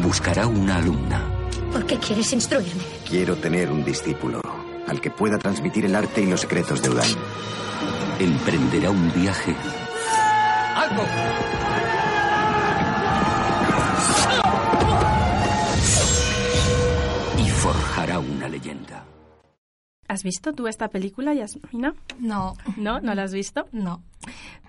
buscará 0.03 0.47
una 0.47 0.77
alumna. 0.77 1.23
¿Por 1.73 1.87
qué 1.87 1.97
quieres 1.99 2.33
instruirme? 2.33 2.83
Quiero 3.09 3.37
tener 3.37 3.71
un 3.71 3.85
discípulo 3.85 4.41
al 4.87 5.01
que 5.01 5.11
pueda 5.11 5.39
transmitir 5.39 5.85
el 5.87 5.95
arte 5.95 6.23
y 6.23 6.27
los 6.27 6.41
secretos 6.43 6.83
de 6.83 6.91
Udan. 6.91 7.09
Emprenderá 8.19 8.91
un 8.91 9.13
viaje 9.13 9.55
¡Alto! 10.75 11.03
y 17.39 17.49
forjará 17.51 18.19
una 18.19 18.49
leyenda. 18.49 19.05
¿Has 20.09 20.23
visto 20.23 20.55
tú 20.55 20.67
esta 20.69 20.89
película, 20.89 21.35
Yasmina? 21.35 21.95
No. 22.19 22.55
¿No? 22.77 22.99
¿No 23.01 23.15
la 23.15 23.25
has 23.25 23.33
visto? 23.33 23.69
No. 23.73 24.03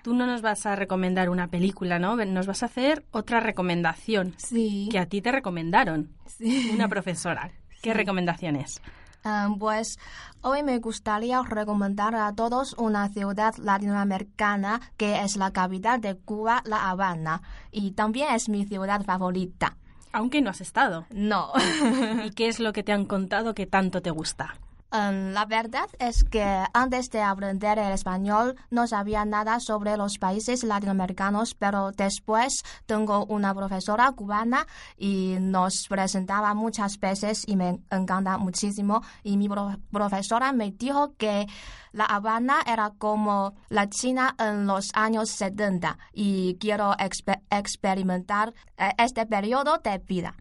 Tú 0.02 0.14
no 0.14 0.26
nos 0.26 0.42
vas 0.42 0.66
a 0.66 0.76
recomendar 0.76 1.30
una 1.30 1.48
película, 1.48 1.98
¿no? 1.98 2.14
Nos 2.16 2.46
vas 2.46 2.62
a 2.62 2.66
hacer 2.66 3.04
otra 3.10 3.40
recomendación. 3.40 4.34
Sí. 4.36 4.88
Que 4.92 4.98
a 4.98 5.06
ti 5.06 5.22
te 5.22 5.32
recomendaron. 5.32 6.10
Sí. 6.26 6.70
Una 6.74 6.88
profesora. 6.88 7.50
¿Qué 7.82 7.90
Sí. 7.90 7.96
recomendación 7.96 8.56
es? 8.56 8.82
Ah, 9.24 9.48
pues 9.58 9.98
hoy 10.42 10.62
me 10.62 10.78
gustaría 10.78 11.42
recomendar 11.42 12.14
a 12.14 12.34
todos 12.34 12.74
una 12.78 13.08
ciudad 13.08 13.54
latinoamericana 13.56 14.80
que 14.96 15.20
es 15.22 15.36
la 15.36 15.50
capital 15.52 16.00
de 16.00 16.16
Cuba, 16.16 16.62
La 16.64 16.88
Habana, 16.90 17.42
y 17.70 17.92
también 17.92 18.34
es 18.34 18.48
mi 18.48 18.64
ciudad 18.66 19.02
favorita. 19.04 19.76
Aunque 20.12 20.40
no 20.42 20.50
has 20.50 20.60
estado. 20.60 21.06
No. 21.10 21.52
¿Y 22.24 22.30
qué 22.30 22.48
es 22.48 22.60
lo 22.60 22.72
que 22.72 22.82
te 22.82 22.92
han 22.92 23.04
contado 23.04 23.54
que 23.54 23.66
tanto 23.66 24.00
te 24.02 24.10
gusta? 24.10 24.54
Um, 24.92 25.30
la 25.32 25.44
verdad 25.46 25.88
es 26.00 26.24
que 26.24 26.42
antes 26.74 27.10
de 27.10 27.20
aprender 27.22 27.78
el 27.78 27.92
español 27.92 28.56
no 28.70 28.88
sabía 28.88 29.24
nada 29.24 29.60
sobre 29.60 29.96
los 29.96 30.18
países 30.18 30.64
latinoamericanos, 30.64 31.54
pero 31.54 31.92
después 31.92 32.62
tengo 32.86 33.24
una 33.26 33.54
profesora 33.54 34.10
cubana 34.10 34.66
y 34.98 35.36
nos 35.38 35.86
presentaba 35.88 36.54
muchas 36.54 36.98
veces 36.98 37.44
y 37.46 37.54
me 37.54 37.78
encanta 37.92 38.36
muchísimo. 38.38 39.02
Y 39.22 39.36
mi 39.36 39.48
pro- 39.48 39.76
profesora 39.92 40.52
me 40.52 40.72
dijo 40.72 41.14
que 41.16 41.46
La 41.92 42.06
Habana 42.06 42.56
era 42.66 42.90
como 42.98 43.54
la 43.68 43.88
China 43.88 44.34
en 44.40 44.66
los 44.66 44.90
años 44.94 45.30
70 45.30 45.98
y 46.12 46.56
quiero 46.58 46.92
expe- 46.94 47.40
experimentar 47.50 48.52
eh, 48.76 48.90
este 48.98 49.24
periodo 49.26 49.78
de 49.78 49.98
vida. 49.98 50.34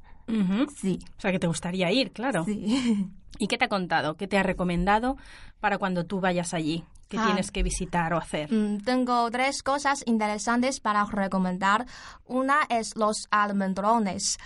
Sí. 0.79 0.99
O 1.17 1.21
sea, 1.21 1.31
que 1.31 1.39
te 1.39 1.47
gustaría 1.47 1.91
ir, 1.91 2.11
claro. 2.11 2.45
Sí. 2.45 3.07
¿Y 3.39 3.47
qué 3.47 3.57
te 3.57 3.65
ha 3.65 3.69
contado? 3.69 4.15
¿Qué 4.15 4.27
te 4.27 4.37
ha 4.37 4.43
recomendado 4.43 5.17
para 5.59 5.79
cuando 5.79 6.05
tú 6.05 6.19
vayas 6.19 6.53
allí? 6.53 6.83
¿Qué 7.07 7.17
Ah. 7.17 7.25
tienes 7.25 7.49
que 7.49 7.63
visitar 7.63 8.13
o 8.13 8.17
hacer? 8.17 8.53
Mm, 8.53 8.83
Tengo 8.83 9.31
tres 9.31 9.63
cosas 9.63 10.03
interesantes 10.05 10.79
para 10.79 11.05
recomendar. 11.05 11.87
Una 12.27 12.59
es 12.69 12.95
los 12.95 13.27
almendrones. 13.31 14.37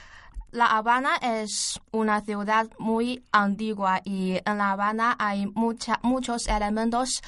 La 0.52 0.68
Habana 0.68 1.16
es 1.22 1.82
una 1.92 2.22
ciudad 2.22 2.68
muy 2.78 3.24
antigua 3.32 4.02
y 4.06 4.38
en 4.46 4.58
La 4.60 4.72
Habana 4.72 5.16
hay 5.20 5.48
mucha- 5.48 6.00
muchos 6.04 6.48
elementos 6.48 7.22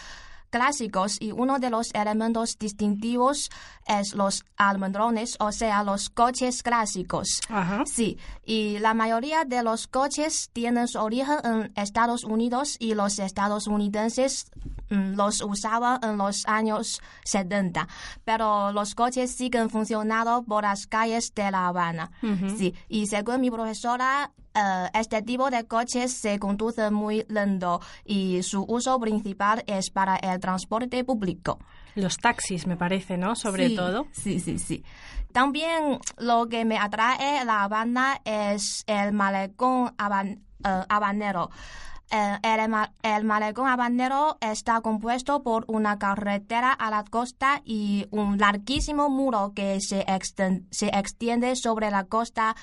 clásicos 0.56 1.18
y 1.20 1.34
uno 1.34 1.60
de 1.60 1.70
los 1.70 1.94
elementos 1.94 2.58
distintivos 2.58 3.50
es 3.86 4.16
los 4.16 4.46
almendrones, 4.56 5.36
o 5.42 5.52
sea, 5.52 5.84
los 5.84 6.10
coches 6.10 6.64
clásicos. 6.64 7.42
Sí, 7.86 8.18
y 8.46 8.80
la 8.80 8.94
mayoría 8.94 9.44
de 9.44 9.64
los 9.64 9.88
coches 9.88 10.50
tienen 10.54 10.88
su 10.88 11.00
origen 11.00 11.40
en 11.44 11.74
Estados 11.76 12.24
Unidos 12.24 12.78
y 12.80 12.94
los 12.94 13.20
estadounidenses 13.20 14.50
los 14.90 15.42
usaban 15.42 16.00
en 16.04 16.18
los 16.18 16.46
años 16.48 17.02
70, 17.24 17.88
pero 18.24 18.72
los 18.72 18.96
coches 18.96 19.32
siguen 19.36 19.70
funcionando 19.70 20.44
por 20.44 20.64
las 20.64 20.88
calles 20.88 21.34
de 21.36 21.52
La 21.52 21.68
Habana. 21.68 22.12
Sí, 22.58 22.74
y 22.88 23.08
según 23.08 23.42
mi 23.42 23.50
profesora, 23.52 24.32
eh, 24.54 24.90
este 24.94 25.22
tipo 25.22 25.50
de 25.50 25.66
coches 25.66 26.14
se 26.14 26.40
conduce 26.40 26.90
muy 26.92 27.26
lento 27.30 27.82
y 28.06 28.42
su 28.44 28.64
uso 28.68 29.00
principal 29.00 29.64
es 29.68 29.90
para 29.90 30.16
el 30.18 30.40
transporte 30.40 31.04
público. 31.04 31.60
Los 31.96 32.18
taxis, 32.18 32.68
me 32.68 32.76
parece, 32.78 33.18
¿no? 33.18 33.36
Sobre 33.36 33.70
Sí, 33.70 33.76
todo. 33.76 34.08
Sí, 34.12 34.40
sí, 34.40 34.60
sí. 34.60 34.84
También 35.32 36.00
lo 36.18 36.48
que 36.48 36.64
me 36.66 36.78
atrae 36.78 37.44
La 37.46 37.64
Habana 37.64 38.22
es 38.24 38.84
el 38.88 39.14
malecón 39.14 39.94
haban- 39.98 40.42
eh, 40.64 40.84
habanero. 40.90 41.50
Eh, 42.12 42.38
el, 42.44 42.74
el 43.02 43.24
malecón 43.24 43.68
habanero 43.68 44.38
está 44.40 44.82
compuesto 44.82 45.42
por 45.42 45.66
una 45.68 45.98
carretera 45.98 46.72
a 46.72 46.92
la 46.92 47.04
costa 47.04 47.62
y 47.66 48.08
un 48.12 48.38
larguísimo 48.38 49.10
muro 49.10 49.54
que 49.56 49.80
se, 49.82 50.06
extiende 50.08 51.56
sobre 51.56 51.90
la 51.90 52.04
costa 52.04 52.56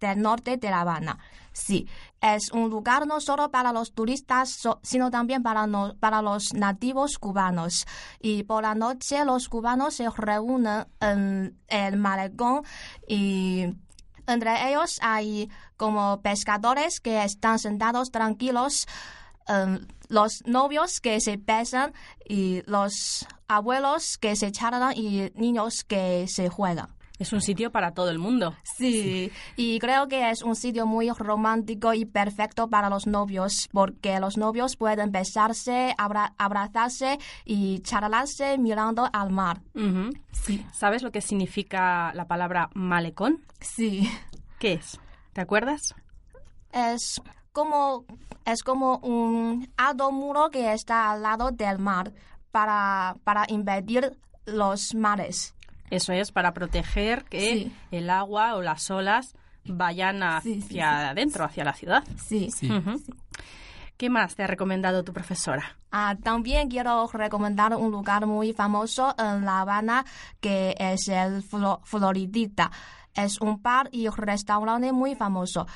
del 0.00 0.20
norte 0.20 0.56
de 0.56 0.70
La 0.70 0.80
Habana. 0.80 1.18
Sí, 1.52 1.88
es 2.20 2.50
un 2.52 2.70
lugar 2.70 3.06
no 3.06 3.20
solo 3.20 3.50
para 3.50 3.72
los 3.72 3.92
turistas, 3.92 4.56
sino 4.82 5.10
también 5.10 5.42
para, 5.42 5.66
para 5.98 6.22
los 6.22 6.54
nativos 6.54 7.18
cubanos. 7.18 7.86
Y 8.20 8.44
por 8.44 8.62
la 8.62 8.74
noche 8.74 9.24
los 9.24 9.48
cubanos 9.48 9.94
se 9.94 10.08
reúnen 10.10 10.86
en 11.00 11.58
el 11.68 11.96
malecón 11.96 12.62
y 13.06 13.66
entre 14.32 14.70
ellos 14.70 14.98
hay 15.02 15.50
como 15.76 16.20
pescadores 16.22 17.00
que 17.00 17.22
están 17.24 17.58
sentados 17.58 18.10
tranquilos, 18.10 18.86
em, 19.48 19.86
los 20.08 20.44
novios 20.46 21.00
que 21.00 21.20
se 21.20 21.36
besan 21.36 21.92
y 22.28 22.62
los 22.66 23.26
abuelos 23.48 24.18
que 24.18 24.36
se 24.36 24.52
charlan 24.52 24.96
y 24.96 25.30
niños 25.34 25.84
que 25.84 26.26
se 26.28 26.48
juegan. 26.48 26.99
Es 27.20 27.32
un 27.34 27.40
sitio 27.42 27.70
para 27.70 27.92
todo 27.92 28.08
el 28.10 28.18
mundo. 28.18 28.54
Sí, 28.64 29.30
y 29.54 29.78
creo 29.78 30.08
que 30.08 30.30
es 30.30 30.42
un 30.42 30.56
sitio 30.56 30.86
muy 30.86 31.10
romántico 31.10 31.92
y 31.94 32.06
perfecto 32.06 32.68
para 32.68 32.88
los 32.88 33.06
novios, 33.06 33.68
porque 33.72 34.18
los 34.20 34.38
novios 34.38 34.76
pueden 34.76 35.12
besarse, 35.12 35.94
abra- 35.98 36.32
abrazarse 36.38 37.18
y 37.44 37.80
charlarse 37.80 38.56
mirando 38.56 39.06
al 39.12 39.30
mar. 39.30 39.60
Ujú. 39.74 40.10
¿Sabes 40.72 41.02
lo 41.02 41.12
que 41.12 41.20
significa 41.20 42.12
la 42.14 42.26
palabra 42.26 42.70
malecón? 42.74 43.44
Sí. 43.60 44.10
¿Qué 44.58 44.72
es? 44.72 44.98
¿Te 45.34 45.42
acuerdas? 45.42 45.94
Es 46.72 47.20
como, 47.52 48.06
es 48.46 48.62
como 48.62 48.96
un 48.98 49.70
alto 49.76 50.10
muro 50.10 50.48
que 50.50 50.72
está 50.72 51.10
al 51.10 51.22
lado 51.22 51.50
del 51.50 51.78
mar 51.78 52.12
para, 52.50 53.16
para 53.24 53.44
impedir 53.48 54.16
los 54.46 54.94
mares. 54.94 55.54
Eso 55.90 56.12
es 56.12 56.32
para 56.32 56.52
proteger 56.54 57.24
que 57.24 57.40
Sí. 57.40 57.72
el 57.90 58.08
agua 58.10 58.54
o 58.54 58.62
las 58.62 58.90
olas 58.90 59.34
vayan 59.64 60.22
hacia 60.22 61.10
adentro, 61.10 61.44
hacia 61.44 61.64
la 61.64 61.74
ciudad. 61.74 62.04
Sí. 62.16 62.48
¿Qué 63.96 64.08
más 64.08 64.34
te 64.34 64.42
ha 64.44 64.46
recomendado 64.46 65.04
tu 65.04 65.12
profesora? 65.12 65.76
Ah, 65.92 66.16
también 66.22 66.70
quiero 66.70 67.06
recomendar 67.12 67.74
un 67.74 67.90
lugar 67.90 68.24
muy 68.26 68.52
famoso 68.54 69.14
en 69.18 69.44
La 69.44 69.60
Habana 69.60 70.06
que 70.40 70.74
es 70.78 71.08
el 71.08 71.42
Flo- 71.42 71.80
Floridita. 71.84 72.70
Es 73.14 73.40
un 73.40 73.60
bar 73.60 73.88
y 73.92 74.08
restaurante 74.08 74.92
muy 74.92 75.14
famoso 75.16 75.66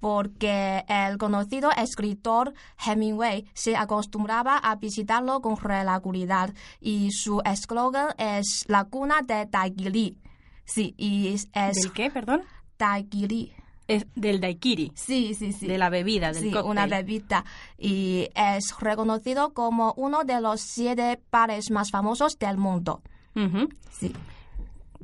porque 0.00 0.84
el 0.88 1.18
conocido 1.18 1.70
escritor 1.70 2.54
Hemingway 2.84 3.44
se 3.54 3.76
acostumbraba 3.76 4.56
a 4.56 4.76
visitarlo 4.76 5.40
con 5.40 5.56
regularidad 5.56 6.52
y 6.80 7.12
su 7.12 7.40
eslogan 7.44 8.08
es 8.18 8.64
la 8.66 8.84
cuna 8.84 9.22
de 9.22 9.46
Daiquiri. 9.46 10.18
Sí, 10.64 10.94
y 10.96 11.28
es... 11.28 11.50
¿Del 11.52 11.92
qué, 11.92 12.10
perdón? 12.10 12.42
Daiquiri. 12.78 13.52
Es 13.88 14.06
del 14.14 14.40
daiquiri. 14.40 14.92
Sí, 14.94 15.34
sí, 15.34 15.52
sí. 15.52 15.66
De 15.66 15.76
la 15.76 15.90
bebida, 15.90 16.32
del 16.32 16.44
sí, 16.44 16.50
cóctel. 16.52 16.70
una 16.70 16.86
bebida. 16.86 17.44
Y 17.76 18.28
es 18.36 18.72
reconocido 18.78 19.52
como 19.52 19.94
uno 19.96 20.22
de 20.22 20.40
los 20.40 20.60
siete 20.60 21.20
bares 21.32 21.72
más 21.72 21.90
famosos 21.90 22.38
del 22.38 22.56
mundo. 22.56 23.02
Sí. 23.90 24.12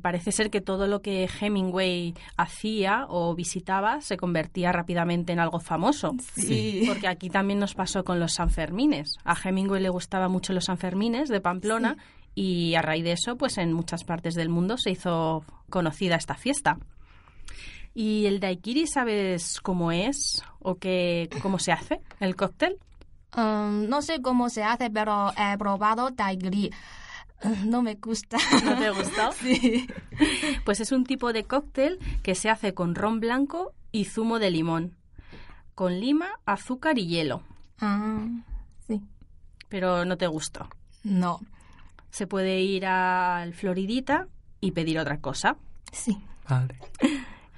Parece 0.07 0.31
ser 0.31 0.49
que 0.49 0.61
todo 0.61 0.87
lo 0.87 1.01
que 1.01 1.27
Hemingway 1.27 2.13
hacía 2.37 3.07
o 3.09 3.35
visitaba 3.35 3.99
se 3.99 4.15
convertía 4.15 4.71
rápidamente 4.71 5.33
en 5.33 5.39
algo 5.41 5.59
famoso. 5.59 6.15
Sí. 6.33 6.85
Porque 6.87 7.09
aquí 7.09 7.29
también 7.29 7.59
nos 7.59 7.73
pasó 7.73 8.05
con 8.05 8.17
los 8.17 8.35
Sanfermines. 8.35 9.15
A 9.25 9.35
Hemingway 9.35 9.81
le 9.81 9.89
gustaban 9.89 10.31
mucho 10.31 10.53
los 10.53 10.63
Sanfermines 10.63 11.27
de 11.27 11.41
Pamplona 11.41 11.97
y 12.33 12.75
a 12.75 12.81
raíz 12.81 13.03
de 13.03 13.11
eso, 13.11 13.35
pues 13.35 13.57
en 13.57 13.73
muchas 13.73 14.05
partes 14.05 14.33
del 14.33 14.47
mundo 14.47 14.77
se 14.77 14.91
hizo 14.91 15.43
conocida 15.69 16.15
esta 16.15 16.35
fiesta. 16.35 16.77
¿Y 17.93 18.27
el 18.27 18.39
daiquiri 18.39 18.87
sabes 18.87 19.59
cómo 19.59 19.91
es 19.91 20.41
o 20.59 20.75
qué, 20.75 21.29
cómo 21.41 21.59
se 21.59 21.73
hace 21.73 21.99
el 22.21 22.37
cóctel? 22.37 22.77
Um, 23.35 23.89
no 23.89 24.01
sé 24.01 24.21
cómo 24.21 24.47
se 24.49 24.63
hace, 24.63 24.89
pero 24.89 25.33
he 25.35 25.57
probado 25.57 26.11
daiquiri. 26.11 26.71
No 27.65 27.81
me 27.81 27.95
gusta. 27.95 28.37
¿No 28.63 28.77
te 28.77 28.89
gustó? 28.89 29.31
Sí. 29.39 29.87
Pues 30.65 30.79
es 30.79 30.91
un 30.91 31.03
tipo 31.05 31.33
de 31.33 31.43
cóctel 31.43 31.99
que 32.23 32.35
se 32.35 32.49
hace 32.49 32.73
con 32.73 32.95
ron 32.95 33.19
blanco 33.19 33.73
y 33.91 34.05
zumo 34.05 34.39
de 34.39 34.51
limón, 34.51 34.95
con 35.75 35.99
lima, 35.99 36.39
azúcar 36.45 36.97
y 36.97 37.07
hielo. 37.07 37.43
Ah, 37.79 38.25
sí. 38.87 39.01
Pero 39.69 40.05
no 40.05 40.17
te 40.17 40.27
gustó. 40.27 40.67
No. 41.03 41.39
Se 42.09 42.25
puede 42.25 42.61
ir 42.61 42.85
al 42.85 43.53
Floridita 43.53 44.27
y 44.59 44.71
pedir 44.71 44.99
otra 44.99 45.19
cosa. 45.19 45.57
Sí. 45.91 46.17
Vale. 46.49 46.79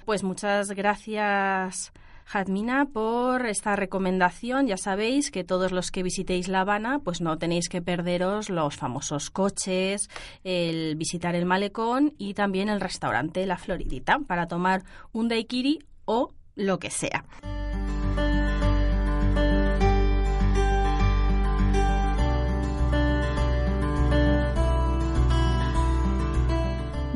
Pues 0.04 0.22
muchas 0.22 0.70
gracias, 0.72 1.92
Jadmina, 2.30 2.86
por 2.86 3.44
esta 3.46 3.74
recomendación. 3.74 4.68
Ya 4.68 4.76
sabéis 4.76 5.32
que 5.32 5.42
todos 5.42 5.72
los 5.72 5.90
que 5.90 6.04
visitéis 6.04 6.46
La 6.46 6.60
Habana, 6.60 7.00
pues 7.00 7.20
no 7.20 7.38
tenéis 7.38 7.68
que 7.68 7.82
perderos 7.82 8.50
los 8.50 8.76
famosos 8.76 9.30
coches, 9.30 10.08
el 10.44 10.94
visitar 10.94 11.34
el 11.34 11.44
malecón 11.44 12.14
y 12.18 12.34
también 12.34 12.68
el 12.68 12.80
restaurante 12.80 13.44
La 13.46 13.58
Floridita 13.58 14.20
para 14.28 14.46
tomar 14.46 14.84
un 15.10 15.26
daiquiri 15.26 15.80
o 16.04 16.32
lo 16.54 16.78
que 16.78 16.90
sea. 16.90 17.24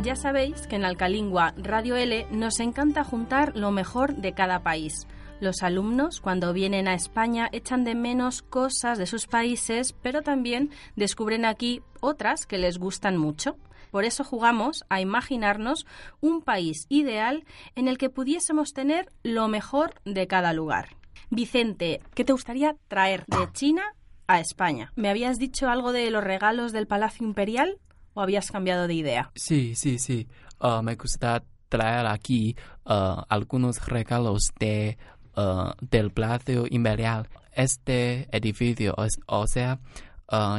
Ya 0.04 0.16
sabéis 0.16 0.66
que 0.66 0.76
en 0.76 0.84
Alcalingua 0.84 1.54
Radio 1.56 1.96
L 1.96 2.26
nos 2.30 2.60
encanta 2.60 3.04
juntar 3.04 3.56
lo 3.56 3.70
mejor 3.70 4.16
de 4.16 4.34
cada 4.34 4.62
país. 4.62 5.06
Los 5.40 5.62
alumnos, 5.62 6.20
cuando 6.20 6.52
vienen 6.52 6.88
a 6.88 6.94
España, 6.94 7.48
echan 7.52 7.84
de 7.84 7.94
menos 7.94 8.42
cosas 8.42 8.98
de 8.98 9.06
sus 9.06 9.26
países, 9.26 9.94
pero 10.02 10.20
también 10.20 10.68
descubren 10.94 11.46
aquí 11.46 11.80
otras 12.02 12.44
que 12.44 12.58
les 12.58 12.76
gustan 12.76 13.16
mucho. 13.16 13.56
Por 13.90 14.04
eso 14.04 14.24
jugamos 14.24 14.84
a 14.90 15.00
imaginarnos 15.00 15.86
un 16.20 16.42
país 16.42 16.84
ideal 16.90 17.46
en 17.74 17.88
el 17.88 17.96
que 17.96 18.10
pudiésemos 18.10 18.74
tener 18.74 19.08
lo 19.22 19.48
mejor 19.48 19.94
de 20.04 20.26
cada 20.26 20.52
lugar. 20.52 20.96
Vicente, 21.30 22.02
¿qué 22.14 22.26
te 22.26 22.32
gustaría 22.34 22.76
traer 22.88 23.24
de 23.24 23.50
China 23.52 23.84
a 24.26 24.38
España? 24.38 24.92
¿Me 24.96 25.08
habías 25.08 25.38
dicho 25.38 25.70
algo 25.70 25.92
de 25.92 26.10
los 26.10 26.22
regalos 26.22 26.72
del 26.72 26.86
Palacio 26.86 27.26
Imperial 27.26 27.78
o 28.14 28.20
habías 28.22 28.50
cambiado 28.50 28.87
de 28.87 28.94
idea? 28.94 29.31
Sí, 29.35 29.74
sí, 29.74 29.98
sí. 29.98 30.27
Ah, 30.61 30.81
me 30.83 30.94
gusta 30.96 31.42
traer 31.68 32.07
aquí 32.07 32.57
ah, 32.87 33.24
algunos 33.29 33.85
regalos 33.87 34.44
de, 34.59 34.96
ah, 35.37 35.74
del 35.81 36.11
Palacio 36.11 36.64
Imperial. 36.70 37.29
Este 37.53 38.29
edificio, 38.37 38.94
es- 39.05 39.18
o 39.27 39.46
sea, 39.46 39.79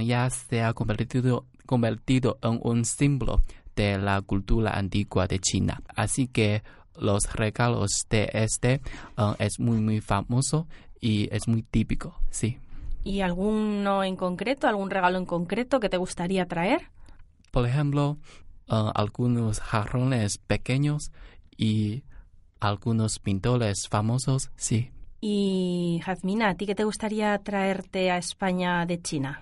ya 0.04 0.30
se 0.30 0.62
ha 0.64 0.74
convertido, 0.74 1.46
convertido 1.66 2.38
en 2.42 2.60
un 2.64 2.86
símbolo 2.86 3.42
de 3.76 3.98
la 3.98 4.22
cultura 4.22 4.78
antigua 4.78 5.28
de 5.28 5.40
China. 5.40 5.82
Así 5.96 6.28
que 6.28 6.64
los 6.98 7.34
regalos 7.34 7.92
de 8.10 8.30
este 8.34 8.80
es 9.40 9.60
muy, 9.60 9.80
muy 9.82 10.00
famoso 10.00 10.68
y 11.02 11.28
es 11.36 11.48
muy 11.50 11.64
típico, 11.64 12.16
sí. 12.30 12.58
¿Y 13.04 13.20
alguno 13.22 14.04
en 14.04 14.16
concreto, 14.16 14.68
algún 14.68 14.90
regalo 14.90 15.18
en 15.18 15.26
concreto 15.26 15.80
que 15.82 15.90
te 15.90 15.98
gustaría 15.98 16.46
traer? 16.48 16.90
Por 17.56 17.66
ejemplo, 17.66 18.18
uh, 18.68 18.92
algunos 18.94 19.62
jarrones 19.62 20.40
pequeños 20.40 21.14
y 21.56 22.04
algunos 22.60 23.20
pintores 23.20 23.88
famosos, 23.88 24.52
sí. 24.58 24.92
Y 25.22 26.02
Jazmina, 26.04 26.50
¿a 26.50 26.56
ti 26.56 26.66
qué 26.66 26.76
te 26.76 26.84
gustaría 26.84 27.38
traerte 27.38 28.12
a 28.12 28.18
España 28.18 28.86
de 28.86 29.02
China? 29.02 29.42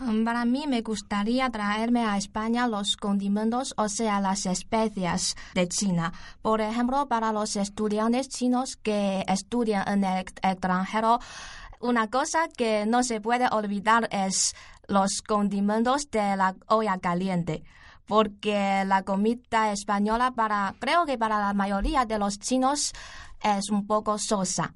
Um, 0.00 0.24
Para 0.24 0.44
mí 0.44 0.66
me 0.66 0.82
gustaría 0.82 1.48
traerme 1.48 2.04
a 2.04 2.16
España 2.16 2.66
los 2.66 2.96
condimentos, 2.96 3.74
o 3.76 3.88
sea, 3.88 4.20
las 4.20 4.44
especias 4.46 5.36
de 5.54 5.68
China. 5.68 6.12
Por 6.42 6.60
ejemplo, 6.60 7.06
para 7.06 7.32
los 7.32 7.54
estudiantes 7.54 8.28
chinos 8.28 8.76
que 8.76 9.24
estudian 9.28 9.86
en 9.86 10.02
el 10.02 10.18
ex- 10.22 10.34
extranjero, 10.42 11.20
una 11.80 12.08
cosa 12.08 12.48
que 12.56 12.86
no 12.86 13.02
se 13.02 13.20
puede 13.20 13.48
olvidar 13.50 14.08
es 14.12 14.54
los 14.88 15.22
condimentos 15.26 16.10
de 16.10 16.36
la 16.36 16.54
olla 16.68 16.98
caliente. 16.98 17.62
Porque 18.06 18.84
la 18.86 19.02
comida 19.02 19.72
española 19.72 20.30
para, 20.30 20.74
creo 20.78 21.06
que 21.06 21.18
para 21.18 21.40
la 21.40 21.52
mayoría 21.54 22.04
de 22.06 22.18
los 22.18 22.38
chinos 22.38 22.92
es 23.42 23.70
un 23.70 23.86
poco 23.86 24.18
sosa. 24.18 24.74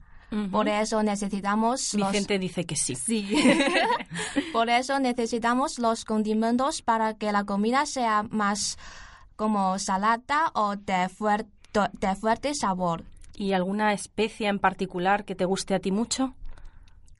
Por 0.53 0.69
eso 0.69 1.03
necesitamos 1.03 1.93
los- 1.95 2.13
Vicente 2.13 2.39
dice 2.39 2.65
que 2.65 2.77
sí. 2.77 2.95
Sí. 2.95 3.29
Por 4.53 4.69
eso 4.71 4.99
necesitamos 5.01 5.79
los 5.81 6.05
condimentos 6.05 6.83
para 6.83 7.15
que 7.15 7.33
la 7.33 7.43
comida 7.45 7.85
sea 7.87 8.23
más 8.31 8.79
como 9.37 9.79
salada 9.81 10.53
o 10.55 10.77
de 10.77 11.09
fuerte, 11.09 11.51
de 11.95 12.15
fuerte 12.15 12.55
sabor. 12.55 13.05
¿Y 13.35 13.55
alguna 13.55 13.93
especia 13.93 14.49
en 14.51 14.59
particular 14.61 15.25
que 15.25 15.35
te 15.35 15.45
guste 15.47 15.75
a 15.75 15.81
ti 15.81 15.91
mucho? 15.91 16.35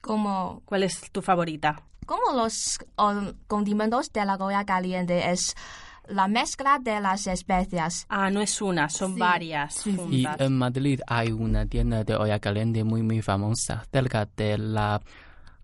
Como, 0.01 0.61
¿Cuál 0.65 0.83
es 0.83 1.09
tu 1.11 1.21
favorita? 1.21 1.81
como 2.05 2.35
los 2.35 2.79
o, 2.97 3.13
condimentos 3.47 4.11
de 4.11 4.25
la 4.25 4.35
olla 4.35 4.65
caliente 4.65 5.31
es 5.31 5.55
la 6.07 6.27
mezcla 6.27 6.77
de 6.81 6.99
las 6.99 7.27
especias. 7.27 8.05
Ah, 8.09 8.29
no 8.31 8.41
es 8.41 8.61
una, 8.61 8.89
son 8.89 9.13
Sí, 9.13 9.19
varias 9.19 9.75
sí, 9.75 9.91
sí. 9.91 9.97
Y 10.09 10.23
juntas. 10.25 10.41
en 10.41 10.57
Madrid 10.57 10.99
hay 11.07 11.31
una 11.31 11.65
tienda 11.67 12.03
de 12.03 12.15
olla 12.15 12.39
caliente 12.39 12.83
muy, 12.83 13.01
muy 13.01 13.21
famosa, 13.21 13.85
cerca 13.91 14.27
de 14.35 14.57
la 14.57 14.99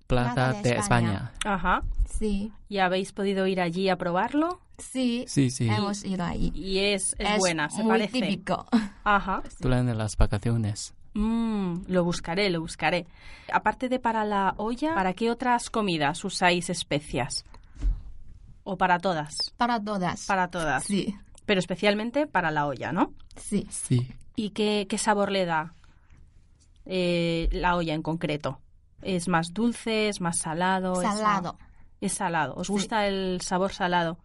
Plaza 0.05 0.53
de, 0.53 0.61
de 0.61 0.75
España. 0.77 1.33
Ajá. 1.43 1.83
Sí, 2.17 2.53
¿Y 2.69 2.77
habéis 2.77 3.11
podido 3.11 3.45
ir 3.45 3.59
allí 3.59 3.89
a 3.89 3.97
probarlo? 3.97 4.61
sí, 4.77 5.25
Sí, 5.27 5.49
sí. 5.49 5.67
hemos 5.67 6.05
ido 6.05 6.23
ahí. 6.23 6.51
Y 6.55 6.77
es, 6.79 7.13
es, 7.19 7.29
Es 7.31 7.39
buena, 7.39 7.69
se 7.69 7.81
muy 7.83 7.93
parece. 7.93 8.21
típico. 8.21 8.65
Ajá. 9.03 9.41
Durante 9.59 9.93
las 9.95 10.15
vacaciones. 10.15 10.93
Mm, 11.19 11.85
lo 11.87 12.03
buscaré, 12.03 12.49
lo 12.49 12.61
buscaré. 12.61 13.07
Aparte 13.51 13.89
de 13.89 13.99
para 13.99 14.23
la 14.23 14.53
olla, 14.57 14.93
¿para 14.93 15.13
qué 15.13 15.31
otras 15.31 15.69
comidas 15.69 16.23
usáis 16.23 16.69
especias? 16.69 17.43
¿O 18.63 18.77
para 18.77 18.99
todas? 18.99 19.35
Para 19.57 19.81
todas. 19.83 20.25
Para 20.27 20.49
todas. 20.49 20.83
Sí, 20.83 21.15
Pero 21.45 21.59
especialmente 21.59 22.27
para 22.27 22.51
la 22.51 22.67
olla, 22.67 22.91
¿no? 22.91 23.13
sí. 23.35 23.65
Sí. 23.69 24.07
¿Y 24.35 24.51
qué, 24.51 24.85
qué 24.87 24.97
sabor 24.99 25.31
le 25.31 25.45
da 25.45 25.73
eh, 26.85 27.49
la 27.51 27.75
olla 27.75 27.93
en 27.95 28.03
concreto? 28.03 28.59
¿Es 29.01 29.27
más 29.27 29.53
dulce, 29.53 30.09
es 30.09 30.21
más 30.21 30.37
salado? 30.37 31.01
es- 31.01 31.07
Salado. 31.07 31.57
Es, 31.99 32.13
salado. 32.13 32.53
¿Os 32.55 32.67
Sí. 32.67 32.73
gusta 32.73 33.07
el 33.07 33.41
sabor 33.41 33.73
salado? 33.73 34.17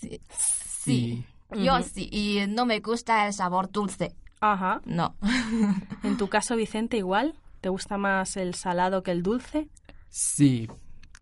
Sí. 0.00 0.20
Sí. 0.28 1.24
Sí. 1.52 1.62
Yo 1.64 1.80
sí, 1.82 2.08
y 2.10 2.46
no 2.48 2.64
me 2.66 2.80
gusta 2.80 3.26
el 3.26 3.32
sabor 3.34 3.70
dulce. 3.70 4.14
Ajá. 4.40 4.80
No. 4.84 5.14
En 6.02 6.16
tu 6.16 6.28
caso, 6.28 6.56
Vicente, 6.56 6.96
igual. 6.96 7.34
¿Te 7.60 7.68
gusta 7.68 7.98
más 7.98 8.36
el 8.36 8.54
salado 8.54 9.02
que 9.02 9.10
el 9.10 9.22
dulce? 9.22 9.68
Sí, 10.08 10.68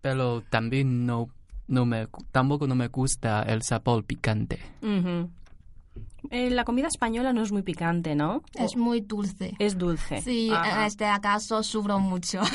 pero 0.01 0.43
también 0.43 1.05
no, 1.05 1.29
no 1.67 1.85
me, 1.85 2.07
tampoco 2.31 2.67
no 2.69 2.77
me 2.77 2.89
gusta 2.89 3.43
el 3.43 3.63
sabor 3.63 4.05
picante. 4.05 4.61
Eh, 6.31 6.51
la 6.51 6.65
comida 6.65 6.87
española 6.87 7.33
no 7.33 7.43
es 7.43 7.51
muy 7.51 7.63
picante, 7.63 8.15
¿no? 8.15 8.43
Es 8.55 8.77
muy 8.77 9.01
dulce. 9.01 9.55
Es 9.59 9.77
dulce. 9.77 10.23
Sí, 10.23 10.51
Ajá. 10.53 10.81
en 10.83 10.87
este 10.87 11.07
caso 11.21 11.63
sufro 11.63 11.99
mucho. 11.99 12.41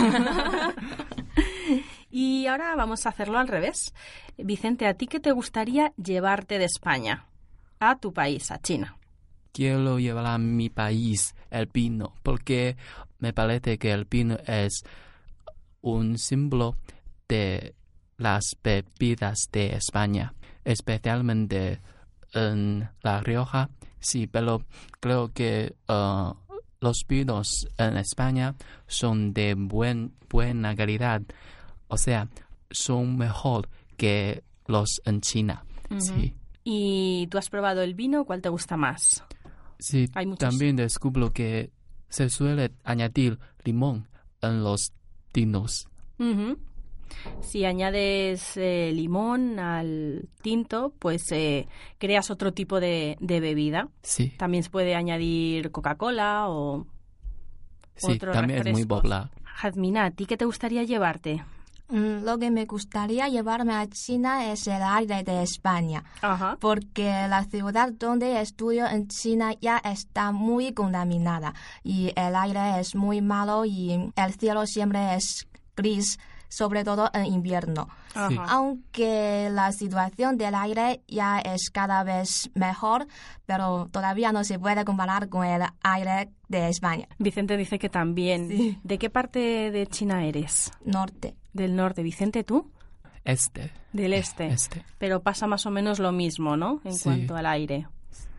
Y 2.15 2.45
ahora 2.45 2.75
vamos 2.75 3.07
a 3.07 3.09
hacerlo 3.09 3.39
al 3.39 3.47
revés. 3.47 3.91
Vicente, 4.37 4.85
¿a 4.85 4.93
ti 4.93 5.07
qué 5.07 5.19
te 5.19 5.31
gustaría 5.31 5.93
llevarte 5.97 6.59
de 6.59 6.65
España 6.65 7.25
a 7.79 7.95
tu 7.97 8.13
país, 8.13 8.51
a 8.51 8.59
China? 8.61 8.97
Quiero 9.53 9.99
llevar 9.99 10.25
a 10.25 10.37
mi 10.37 10.69
país 10.69 11.35
el 11.51 11.67
vino, 11.67 12.15
porque 12.23 12.75
me 13.19 13.31
parece 13.31 13.77
que 13.77 13.91
el 13.91 14.05
vino 14.05 14.37
es 14.47 14.83
un 15.81 16.17
símbolo 16.17 16.75
de 17.29 17.75
las 18.17 18.57
bebidas 18.63 19.49
de 19.51 19.75
España, 19.75 20.33
especialmente 20.65 21.81
en 22.33 22.89
La 23.01 23.21
Rioja. 23.21 23.69
Sí, 23.99 24.27
pero 24.27 24.65
creo 24.99 25.31
que 25.31 25.75
eh, 25.87 26.31
los 26.81 27.05
vinos 27.07 27.67
en 27.77 27.97
España 27.97 28.55
son 28.87 29.33
de 29.33 29.53
buen, 29.55 30.13
buena 30.29 30.75
calidad, 30.75 31.21
o 31.87 31.97
sea, 31.97 32.27
son 32.71 33.17
mejor 33.17 33.69
que 33.97 34.43
los 34.67 35.01
en 35.05 35.21
China. 35.21 35.63
Sí. 35.99 36.33
¿Y 36.63 37.27
tú 37.27 37.37
has 37.37 37.49
probado 37.49 37.81
el 37.81 37.93
vino? 37.93 38.25
¿Cuál 38.25 38.41
te 38.41 38.49
gusta 38.49 38.77
más? 38.77 39.23
Sí, 39.79 40.09
Hay 40.13 40.25
muchos. 40.25 40.39
también 40.49 40.75
descubro 40.75 41.31
que 41.31 41.71
se 42.09 42.29
suele 42.29 42.71
añadir 42.83 43.39
limón 43.63 44.07
en 44.41 44.63
los 44.63 44.93
vinos. 45.33 45.87
Ujú. 46.19 46.57
Si 47.41 47.63
añades 47.65 48.57
eh, 48.57 48.91
limón 48.93 49.59
al 49.59 50.27
tinto, 50.41 50.93
pues 50.99 51.31
eh, 51.31 51.67
creas 51.99 52.31
otro 52.31 52.53
tipo 52.53 52.79
de, 52.79 53.17
de 53.19 53.39
bebida. 53.39 53.89
Sí, 54.01 54.33
También 54.37 54.63
se 54.63 54.69
puede 54.69 54.95
añadir 54.95 55.69
Coca-Cola 55.71 56.49
o 56.49 56.87
sí, 57.95 58.13
otros 58.13 58.33
también 58.33 58.65
es 58.67 58.73
muy 58.73 58.85
popular. 58.85 59.29
Jazmina, 59.43 60.05
¿a 60.05 60.11
ti 60.11 60.25
qué 60.25 60.37
te 60.37 60.45
gustaría 60.45 60.83
llevarte? 60.83 61.43
Mm, 61.93 62.23
Lo 62.25 62.39
que 62.39 62.49
me 62.49 62.65
gustaría 62.65 63.27
llevarme 63.27 63.73
a 63.75 63.87
China 63.87 64.51
es 64.51 64.65
el 64.65 64.81
aire 64.81 65.23
de 65.23 65.43
España, 65.43 66.03
Ajá. 66.23 66.57
porque 66.59 67.27
la 67.29 67.43
ciudad 67.43 67.91
donde 67.93 68.41
estudio 68.41 68.87
en 68.87 69.07
China 69.09 69.53
ya 69.61 69.77
está 69.77 70.31
muy 70.31 70.73
contaminada 70.73 71.53
y 71.83 72.11
el 72.15 72.35
aire 72.35 72.79
es 72.79 72.95
muy 72.95 73.21
malo 73.21 73.63
y 73.65 74.11
el 74.15 74.33
cielo 74.33 74.65
siempre 74.65 75.13
es 75.15 75.47
gris, 75.77 76.17
sobre 76.55 76.83
todo 76.83 77.09
en 77.13 77.25
invierno. 77.25 77.87
Sí. 78.29 78.37
Aunque 78.47 79.49
la 79.51 79.71
situación 79.71 80.37
del 80.37 80.55
aire 80.55 81.01
ya 81.07 81.39
es 81.39 81.69
cada 81.71 82.03
vez 82.03 82.49
mejor, 82.53 83.07
pero 83.45 83.87
todavía 83.91 84.31
no 84.31 84.43
se 84.43 84.59
puede 84.59 84.85
comparar 84.85 85.29
con 85.29 85.45
el 85.45 85.63
aire 85.83 86.29
de 86.47 86.69
España, 86.69 87.07
Vicente 87.17 87.57
dice 87.57 87.79
que 87.79 87.89
también. 87.89 88.47
Sí. 88.49 88.77
¿De 88.83 88.97
qué 88.99 89.09
parte 89.09 89.71
de 89.71 89.87
China 89.87 90.25
eres? 90.25 90.71
norte. 90.85 91.35
Del 91.53 91.75
norte. 91.75 92.03
Vicente, 92.03 92.43
¿tú? 92.43 92.71
Este, 93.25 93.71
Del 93.93 94.13
este. 94.13 94.47
este, 94.47 94.85
Pero 94.97 95.21
pasa 95.21 95.47
más 95.47 95.65
o 95.65 95.71
menos 95.71 95.99
lo 95.99 96.11
mismo, 96.11 96.57
¿no? 96.57 96.81
En 96.83 96.93
Sí. 96.93 97.03
cuanto 97.05 97.35
al 97.35 97.45
aire. 97.45 97.87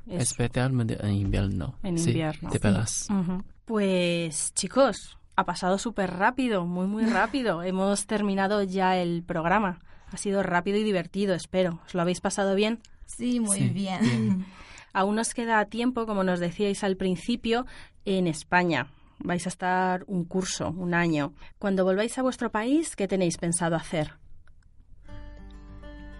Es- 0.07 0.31
especialmente 0.33 0.98
en 1.05 1.14
invierno. 1.14 1.77
En 1.83 1.98
Sí, 1.98 2.11
invierno. 2.11 2.50
de 2.50 2.59
veras. 2.59 3.09
Ujú. 3.11 3.42
Pues 3.64 4.53
chicos, 4.55 5.16
ha 5.37 5.44
pasado 5.44 5.79
súper 5.79 6.11
rápido, 6.12 6.64
muy 6.66 6.87
muy 6.87 7.05
rápido. 7.07 7.62
Hemos 7.64 8.07
terminado 8.07 8.62
ya 8.62 8.97
el 8.97 9.23
programa. 9.23 9.81
Ha 10.12 10.16
sido 10.16 10.42
rápido 10.42 10.79
y 10.79 10.85
divertido, 10.85 11.35
espero. 11.35 11.81
¿Os 11.87 11.94
lo 11.94 12.03
habéis 12.03 12.20
pasado 12.20 12.55
bien? 12.55 12.81
Sí, 13.07 13.40
muy 13.40 13.59
Sí, 13.59 13.68
bien. 13.68 14.01
bien. 14.01 14.47
Aún 14.92 15.16
nos 15.16 15.35
queda 15.35 15.64
tiempo, 15.64 16.07
como 16.07 16.23
nos 16.23 16.38
decíais 16.38 16.85
al 16.85 16.97
principio, 16.97 17.66
en 18.05 18.29
España. 18.29 18.87
Vais 19.18 19.44
a 19.47 19.49
estar 19.49 20.05
un 20.07 20.25
curso, 20.25 20.70
un 20.70 20.94
año. 20.94 21.33
Cuando 21.59 21.85
volváis 21.85 22.16
a 22.18 22.23
vuestro 22.23 22.51
país, 22.53 22.94
¿qué 22.94 23.09
tenéis 23.09 23.37
pensado 23.38 23.75
hacer? 23.75 24.12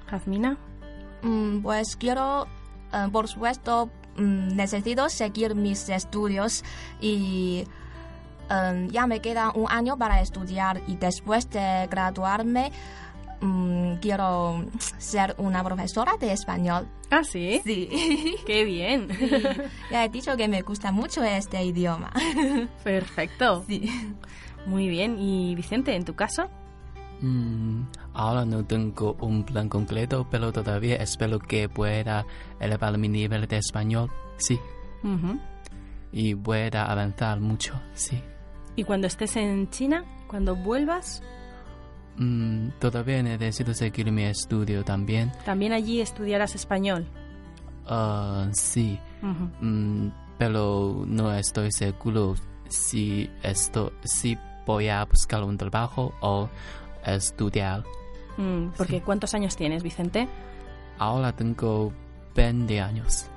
Jazmina. 0.09 0.59
Mm, 1.23 1.61
Pues 1.63 1.97
quiero, 1.97 2.47
eh, 2.93 3.09
por 3.13 3.29
supuesto, 3.29 3.91
mm, 4.17 4.55
necesito 4.57 5.09
seguir 5.09 5.55
mis 5.55 5.89
estudios 5.89 6.65
y 7.01 7.65
eh, 8.51 8.89
ya 8.91 9.07
me 9.07 9.21
queda 9.21 9.51
un 9.55 9.67
año 9.71 9.97
para 9.97 10.21
estudiar 10.21 10.81
y 10.87 10.97
después 10.97 11.49
de 11.51 11.87
graduarme 11.91 12.73
mm, 13.41 13.95
quiero 13.97 14.65
ser 14.99 15.35
una 15.39 15.63
profesora 15.65 16.13
de 16.19 16.33
español. 16.33 16.89
Ah, 17.11 17.23
sí. 17.25 17.61
Sí. 17.65 18.37
Qué 18.47 18.65
bien. 18.65 19.09
ya 19.91 20.05
he 20.05 20.09
dicho 20.09 20.37
que 20.37 20.49
me 20.49 20.63
gusta 20.63 20.91
mucho 20.93 21.23
este 21.23 21.63
idioma. 21.65 22.13
Perfecto. 22.85 23.65
Sí. 23.67 23.91
Muy 24.67 24.89
bien. 24.89 25.19
¿Y 25.19 25.55
Vicente, 25.55 25.95
en 25.95 26.05
tu 26.05 26.15
caso? 26.15 26.49
Mm, 27.21 27.83
ahora 28.15 28.45
no 28.45 28.65
tengo 28.65 29.17
un 29.21 29.45
plan 29.45 29.69
concreto, 29.69 30.27
pero 30.31 30.53
todavía 30.53 30.97
espero 30.97 31.39
que 31.39 31.69
pueda 31.69 32.27
elevar 32.61 32.97
mi 32.99 33.09
nivel 33.09 33.47
de 33.47 33.59
español. 33.59 34.11
Sí. 34.37 34.59
Ujú. 35.05 35.39
y 36.11 36.35
pueda 36.35 36.87
avanzar 36.91 37.41
mucho, 37.41 37.75
sí. 37.95 38.21
¿Y 38.77 38.85
cuando 38.85 39.07
estés 39.07 39.37
en 39.37 39.71
China, 39.71 40.05
cuando 40.27 40.57
vuelvas? 40.57 41.23
Mm, 42.17 42.71
todavía 42.81 43.23
necesito 43.23 43.75
seguir 43.75 44.11
mi 44.11 44.25
estudio 44.25 44.85
también. 44.85 45.33
También 45.45 45.73
allí 45.73 46.01
estudiarás 46.01 46.55
español. 46.55 47.07
Ah, 47.87 48.49
sí, 48.53 48.99
mm, 49.61 50.09
pero 50.39 51.05
no 51.07 51.33
estoy 51.35 51.71
seguro 51.71 52.35
si 52.69 53.31
esto, 53.43 53.93
si 54.03 54.39
voy 54.67 54.89
a 54.89 55.05
buscar 55.05 55.45
un 55.45 55.57
trabajo 55.59 56.15
o 56.21 56.49
estudiar. 57.05 57.85
Mm, 58.37 58.69
porque 58.77 59.01
¿cuántos 59.03 59.35
años 59.35 59.57
tienes, 59.57 59.83
Vicente? 59.83 60.29
Ahora 60.99 61.33
tengo 61.33 61.93
20 62.35 62.81
años. 62.81 63.29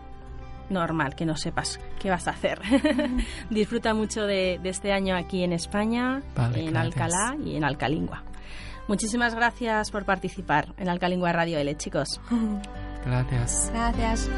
Normal 0.69 1.15
que 1.15 1.25
no 1.25 1.35
sepas 1.37 1.79
qué 1.99 2.09
vas 2.09 2.27
a 2.27 2.31
hacer. 2.31 2.61
Disfruta 3.49 3.93
mucho 3.93 4.25
de, 4.25 4.59
este 4.63 4.91
año 4.91 5.15
aquí 5.15 5.43
en 5.43 5.53
España, 5.53 6.21
en 6.55 6.75
Alcalá 6.75 7.35
y 7.43 7.55
en 7.55 7.63
Alcalingua. 7.63 8.23
Muchísimas 8.87 9.35
gracias 9.35 9.91
por 9.91 10.05
participar 10.05 10.73
en 10.77 10.89
Alcalingua 10.89 11.33
Radio 11.33 11.57
L, 11.59 11.75
chicos. 11.75 12.21
Gracias. 13.05 13.71
Gracias. 13.73 14.29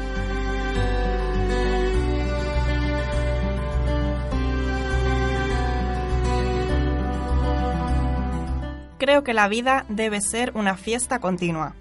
Creo 8.98 9.24
que 9.24 9.32
la 9.32 9.48
vida 9.48 9.86
debe 9.88 10.20
ser 10.20 10.52
una 10.54 10.76
fiesta 10.76 11.20
continua. 11.20 11.74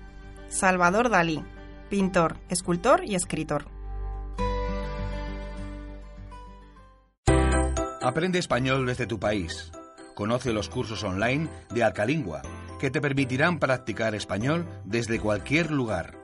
Salvador 0.47 1.09
Dalí, 1.09 1.43
pintor, 1.89 2.37
escultor 2.47 3.03
y 3.05 3.15
escritor. 3.15 3.65
Aprende 8.01 8.39
español 8.39 8.85
desde 8.85 9.07
tu 9.07 9.19
país. 9.19 9.71
Conoce 10.15 10.53
los 10.53 10.69
cursos 10.69 11.03
online 11.03 11.49
de 11.73 11.83
Alcalingua, 11.83 12.41
que 12.79 12.89
te 12.89 13.01
permitirán 13.01 13.59
practicar 13.59 14.15
español 14.15 14.65
desde 14.85 15.19
cualquier 15.19 15.71
lugar. 15.71 16.17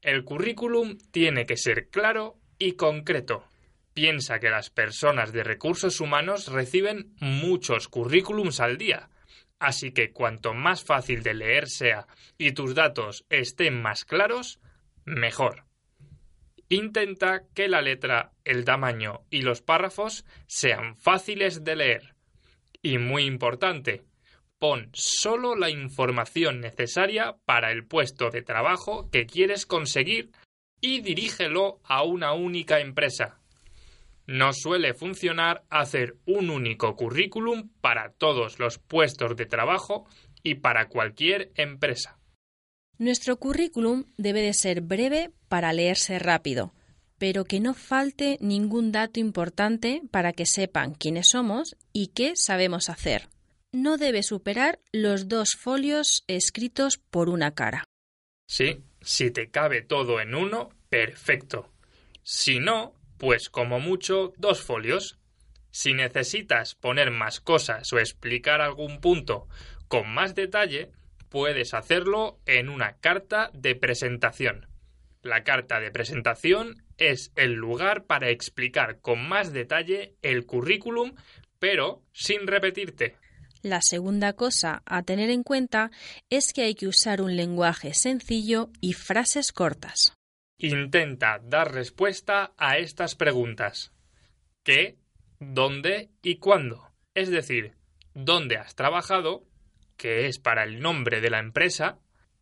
el 0.02 0.22
currículum 0.24 0.98
tiene 1.10 1.46
que 1.46 1.56
ser 1.56 1.88
claro 1.88 2.36
y 2.58 2.72
concreto. 2.72 3.46
Piensa 3.94 4.38
que 4.38 4.50
las 4.50 4.68
personas 4.68 5.32
de 5.32 5.44
recursos 5.44 6.00
humanos 6.00 6.48
reciben 6.48 7.14
muchos 7.20 7.88
currículums 7.88 8.60
al 8.60 8.76
día, 8.76 9.08
así 9.58 9.92
que 9.92 10.12
cuanto 10.12 10.52
más 10.52 10.84
fácil 10.84 11.22
de 11.22 11.34
leer 11.34 11.68
sea 11.68 12.06
y 12.36 12.52
tus 12.52 12.74
datos 12.74 13.24
estén 13.30 13.80
más 13.80 14.04
claros, 14.04 14.60
mejor. 15.06 15.64
Intenta 16.68 17.44
que 17.54 17.66
la 17.66 17.80
letra, 17.80 18.32
el 18.44 18.66
tamaño 18.66 19.22
y 19.30 19.40
los 19.40 19.62
párrafos 19.62 20.26
sean 20.46 20.96
fáciles 20.96 21.64
de 21.64 21.76
leer. 21.76 22.19
Y 22.82 22.98
muy 22.98 23.24
importante, 23.24 24.04
pon 24.58 24.90
solo 24.92 25.56
la 25.56 25.70
información 25.70 26.60
necesaria 26.60 27.36
para 27.44 27.72
el 27.72 27.86
puesto 27.86 28.30
de 28.30 28.42
trabajo 28.42 29.10
que 29.10 29.26
quieres 29.26 29.66
conseguir 29.66 30.30
y 30.80 31.00
dirígelo 31.00 31.80
a 31.84 32.02
una 32.02 32.32
única 32.32 32.80
empresa. 32.80 33.38
No 34.26 34.52
suele 34.52 34.94
funcionar 34.94 35.64
hacer 35.70 36.16
un 36.24 36.50
único 36.50 36.94
currículum 36.94 37.70
para 37.80 38.12
todos 38.12 38.58
los 38.58 38.78
puestos 38.78 39.36
de 39.36 39.46
trabajo 39.46 40.06
y 40.42 40.56
para 40.56 40.88
cualquier 40.88 41.50
empresa. 41.56 42.18
Nuestro 42.98 43.38
currículum 43.38 44.04
debe 44.18 44.42
de 44.42 44.52
ser 44.52 44.82
breve 44.82 45.30
para 45.48 45.72
leerse 45.72 46.18
rápido, 46.18 46.74
pero 47.20 47.44
que 47.44 47.60
no 47.60 47.74
falte 47.74 48.38
ningún 48.40 48.92
dato 48.92 49.20
importante 49.20 50.00
para 50.10 50.32
que 50.32 50.46
sepan 50.46 50.94
quiénes 50.94 51.28
somos 51.28 51.76
y 51.92 52.08
qué 52.08 52.34
sabemos 52.34 52.88
hacer. 52.88 53.28
No 53.72 53.98
debe 53.98 54.22
superar 54.22 54.78
los 54.90 55.28
dos 55.28 55.54
folios 55.54 56.24
escritos 56.28 56.96
por 56.96 57.28
una 57.28 57.54
cara. 57.54 57.84
Sí, 58.46 58.80
si 59.02 59.30
te 59.30 59.50
cabe 59.50 59.82
todo 59.82 60.18
en 60.22 60.34
uno, 60.34 60.70
perfecto. 60.88 61.70
Si 62.22 62.58
no, 62.58 62.94
pues 63.18 63.50
como 63.50 63.80
mucho 63.80 64.32
dos 64.38 64.62
folios. 64.62 65.18
Si 65.70 65.92
necesitas 65.92 66.74
poner 66.74 67.10
más 67.10 67.40
cosas 67.40 67.92
o 67.92 67.98
explicar 67.98 68.62
algún 68.62 68.98
punto 69.02 69.46
con 69.88 70.08
más 70.08 70.34
detalle, 70.34 70.90
puedes 71.28 71.74
hacerlo 71.74 72.40
en 72.46 72.70
una 72.70 72.94
carta 72.94 73.50
de 73.52 73.74
presentación. 73.74 74.68
La 75.22 75.44
carta 75.44 75.80
de 75.80 75.90
presentación 75.90 76.82
es 77.00 77.32
el 77.34 77.54
lugar 77.54 78.04
para 78.04 78.30
explicar 78.30 79.00
con 79.00 79.28
más 79.28 79.52
detalle 79.52 80.14
el 80.22 80.46
currículum, 80.46 81.14
pero 81.58 82.04
sin 82.12 82.46
repetirte. 82.46 83.16
La 83.62 83.80
segunda 83.82 84.34
cosa 84.34 84.82
a 84.86 85.02
tener 85.02 85.30
en 85.30 85.42
cuenta 85.42 85.90
es 86.30 86.52
que 86.52 86.62
hay 86.62 86.74
que 86.74 86.86
usar 86.86 87.20
un 87.20 87.36
lenguaje 87.36 87.92
sencillo 87.92 88.70
y 88.80 88.92
frases 88.92 89.50
cortas. 89.50 90.14
Intenta 90.58 91.40
dar 91.42 91.74
respuesta 91.74 92.52
a 92.56 92.78
estas 92.78 93.16
preguntas. 93.16 93.92
¿Qué? 94.62 94.96
¿Dónde? 95.40 96.10
¿Y 96.22 96.36
cuándo? 96.36 96.92
Es 97.14 97.30
decir, 97.30 97.74
¿dónde 98.14 98.56
has 98.56 98.76
trabajado? 98.76 99.50
que 100.00 100.24
es 100.24 100.38
para 100.38 100.64
el 100.64 100.80
nombre 100.80 101.20
de 101.20 101.28
la 101.28 101.40
empresa, 101.40 101.98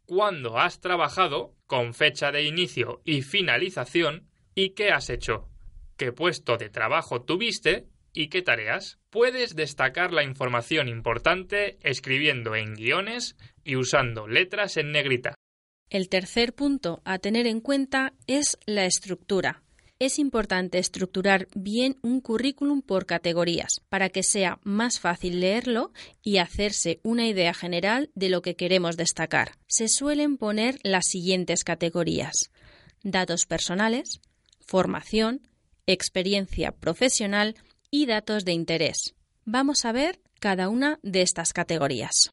cuándo 0.06 0.60
has 0.60 0.80
trabajado, 0.80 1.56
con 1.66 1.92
fecha 1.92 2.30
de 2.30 2.44
inicio 2.44 3.02
y 3.04 3.22
finalización, 3.22 4.28
y 4.58 4.70
qué 4.70 4.90
has 4.90 5.08
hecho, 5.08 5.48
qué 5.96 6.10
puesto 6.10 6.56
de 6.56 6.68
trabajo 6.68 7.22
tuviste 7.22 7.86
y 8.12 8.28
qué 8.28 8.42
tareas. 8.42 8.98
Puedes 9.08 9.54
destacar 9.54 10.12
la 10.12 10.24
información 10.24 10.88
importante 10.88 11.78
escribiendo 11.82 12.56
en 12.56 12.74
guiones 12.74 13.36
y 13.62 13.76
usando 13.76 14.26
letras 14.26 14.76
en 14.76 14.90
negrita. 14.90 15.34
El 15.90 16.08
tercer 16.08 16.54
punto 16.54 17.00
a 17.04 17.20
tener 17.20 17.46
en 17.46 17.60
cuenta 17.60 18.14
es 18.26 18.58
la 18.66 18.84
estructura. 18.84 19.62
Es 20.00 20.18
importante 20.18 20.78
estructurar 20.78 21.46
bien 21.54 21.96
un 22.02 22.20
currículum 22.20 22.82
por 22.82 23.06
categorías 23.06 23.80
para 23.88 24.08
que 24.08 24.24
sea 24.24 24.58
más 24.64 24.98
fácil 24.98 25.38
leerlo 25.38 25.92
y 26.20 26.38
hacerse 26.38 26.98
una 27.04 27.28
idea 27.28 27.54
general 27.54 28.10
de 28.16 28.28
lo 28.28 28.42
que 28.42 28.56
queremos 28.56 28.96
destacar. 28.96 29.52
Se 29.68 29.86
suelen 29.86 30.36
poner 30.36 30.80
las 30.82 31.04
siguientes 31.06 31.62
categorías. 31.62 32.50
Datos 33.04 33.46
personales, 33.46 34.20
formación, 34.68 35.40
experiencia 35.86 36.72
profesional 36.72 37.56
y 37.90 38.04
datos 38.04 38.44
de 38.44 38.52
interés. 38.52 39.14
Vamos 39.44 39.86
a 39.86 39.92
ver 39.92 40.20
cada 40.40 40.68
una 40.68 41.00
de 41.02 41.22
estas 41.22 41.54
categorías. 41.54 42.30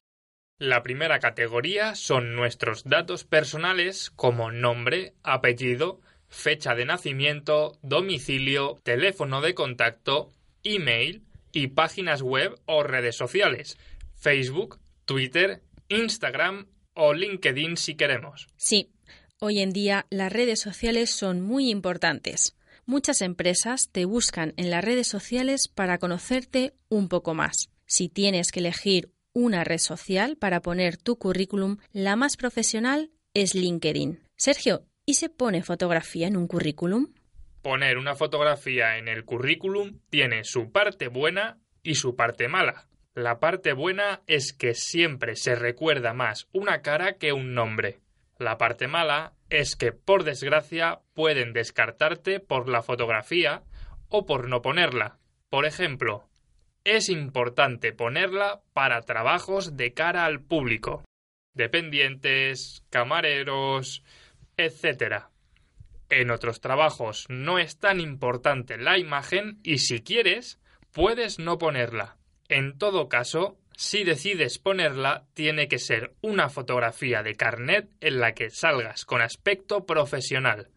La 0.58 0.82
primera 0.82 1.18
categoría 1.18 1.94
son 1.94 2.36
nuestros 2.36 2.84
datos 2.84 3.24
personales 3.24 4.10
como 4.10 4.50
nombre, 4.50 5.14
apellido, 5.22 6.00
fecha 6.28 6.74
de 6.74 6.84
nacimiento, 6.84 7.78
domicilio, 7.82 8.78
teléfono 8.82 9.40
de 9.40 9.54
contacto, 9.54 10.30
email 10.62 11.24
y 11.52 11.68
páginas 11.68 12.20
web 12.20 12.54
o 12.66 12.82
redes 12.82 13.16
sociales, 13.16 13.78
Facebook, 14.14 14.78
Twitter, 15.06 15.62
Instagram 15.88 16.66
o 16.92 17.14
LinkedIn 17.14 17.76
si 17.76 17.94
queremos. 17.94 18.48
Sí, 18.56 18.90
hoy 19.40 19.60
en 19.60 19.70
día 19.70 20.06
las 20.10 20.32
redes 20.32 20.60
sociales 20.60 21.10
son 21.10 21.40
muy 21.40 21.70
importantes. 21.70 22.56
Muchas 22.84 23.20
empresas 23.20 23.90
te 23.90 24.04
buscan 24.04 24.54
en 24.56 24.70
las 24.70 24.84
redes 24.84 25.08
sociales 25.08 25.68
para 25.68 25.98
conocerte 25.98 26.74
un 26.88 27.08
poco 27.08 27.34
más. 27.34 27.70
Si 27.84 28.08
tienes 28.08 28.52
que 28.52 28.60
elegir 28.60 29.10
una 29.32 29.64
red 29.64 29.78
social 29.78 30.36
para 30.36 30.60
poner 30.60 30.96
tu 30.96 31.16
currículum, 31.16 31.78
la 31.92 32.16
más 32.16 32.36
profesional 32.36 33.10
es 33.34 33.54
LinkedIn. 33.54 34.20
Sergio, 34.36 34.86
¿y 35.04 35.14
se 35.14 35.28
pone 35.28 35.62
fotografía 35.62 36.26
en 36.26 36.36
un 36.36 36.46
currículum? 36.46 37.12
Poner 37.60 37.98
una 37.98 38.14
fotografía 38.14 38.96
en 38.98 39.08
el 39.08 39.24
currículum 39.24 39.98
tiene 40.08 40.44
su 40.44 40.70
parte 40.70 41.08
buena 41.08 41.58
y 41.82 41.96
su 41.96 42.14
parte 42.16 42.48
mala. 42.48 42.88
La 43.14 43.40
parte 43.40 43.72
buena 43.72 44.22
es 44.26 44.52
que 44.52 44.74
siempre 44.74 45.36
se 45.36 45.54
recuerda 45.54 46.12
más 46.12 46.48
una 46.52 46.82
cara 46.82 47.16
que 47.18 47.32
un 47.32 47.54
nombre. 47.54 48.00
La 48.38 48.58
parte 48.58 48.86
mala 48.86 49.32
es 49.48 49.76
que, 49.76 49.92
por 49.92 50.24
desgracia, 50.24 51.00
pueden 51.14 51.52
descartarte 51.52 52.40
por 52.40 52.68
la 52.68 52.82
fotografía 52.82 53.62
o 54.08 54.26
por 54.26 54.48
no 54.48 54.60
ponerla. 54.62 55.18
Por 55.48 55.64
ejemplo, 55.64 56.28
es 56.84 57.08
importante 57.08 57.92
ponerla 57.92 58.62
para 58.72 59.00
trabajos 59.02 59.76
de 59.76 59.94
cara 59.94 60.24
al 60.24 60.40
público, 60.40 61.02
dependientes, 61.54 62.84
camareros, 62.90 64.02
etc. 64.56 65.24
En 66.10 66.30
otros 66.30 66.60
trabajos 66.60 67.26
no 67.28 67.58
es 67.58 67.78
tan 67.78 68.00
importante 68.00 68.76
la 68.76 68.98
imagen 68.98 69.58
y 69.64 69.78
si 69.78 70.02
quieres, 70.02 70.60
puedes 70.92 71.38
no 71.38 71.58
ponerla. 71.58 72.16
En 72.48 72.78
todo 72.78 73.08
caso, 73.08 73.58
si 73.76 74.04
decides 74.04 74.58
ponerla, 74.58 75.26
tiene 75.34 75.68
que 75.68 75.78
ser 75.78 76.14
una 76.22 76.48
fotografía 76.48 77.22
de 77.22 77.34
carnet 77.34 77.90
en 78.00 78.20
la 78.20 78.32
que 78.32 78.48
salgas 78.48 79.04
con 79.04 79.20
aspecto 79.20 79.84
profesional, 79.84 80.70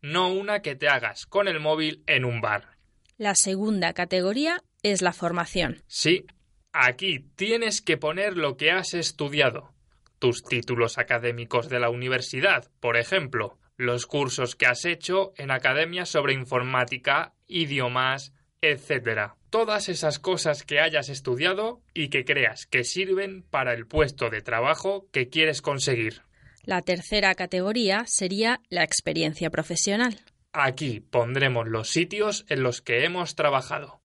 no 0.00 0.32
una 0.32 0.62
que 0.62 0.74
te 0.74 0.88
hagas 0.88 1.26
con 1.26 1.48
el 1.48 1.60
móvil 1.60 2.02
en 2.06 2.24
un 2.24 2.40
bar. 2.40 2.76
La 3.18 3.34
segunda 3.34 3.92
categoría 3.92 4.62
es 4.82 5.02
la 5.02 5.12
formación. 5.12 5.82
Sí, 5.86 6.24
aquí 6.72 7.20
tienes 7.36 7.82
que 7.82 7.98
poner 7.98 8.36
lo 8.36 8.56
que 8.56 8.70
has 8.70 8.94
estudiado. 8.94 9.74
Tus 10.18 10.42
títulos 10.42 10.96
académicos 10.96 11.68
de 11.68 11.78
la 11.78 11.90
universidad, 11.90 12.70
por 12.80 12.96
ejemplo, 12.96 13.58
los 13.76 14.06
cursos 14.06 14.56
que 14.56 14.66
has 14.66 14.86
hecho 14.86 15.34
en 15.36 15.50
academias 15.50 16.08
sobre 16.08 16.32
informática, 16.32 17.34
idiomas, 17.46 18.32
etc. 18.62 19.34
Todas 19.56 19.88
esas 19.88 20.18
cosas 20.18 20.64
que 20.64 20.80
hayas 20.80 21.08
estudiado 21.08 21.80
y 21.94 22.10
que 22.10 22.26
creas 22.26 22.66
que 22.66 22.84
sirven 22.84 23.42
para 23.42 23.72
el 23.72 23.86
puesto 23.86 24.28
de 24.28 24.42
trabajo 24.42 25.08
que 25.12 25.30
quieres 25.30 25.62
conseguir. 25.62 26.20
La 26.64 26.82
tercera 26.82 27.34
categoría 27.34 28.04
sería 28.06 28.60
la 28.68 28.84
experiencia 28.84 29.48
profesional. 29.48 30.20
Aquí 30.52 31.00
pondremos 31.00 31.66
los 31.68 31.88
sitios 31.88 32.44
en 32.50 32.62
los 32.62 32.82
que 32.82 33.06
hemos 33.06 33.34
trabajado. 33.34 34.02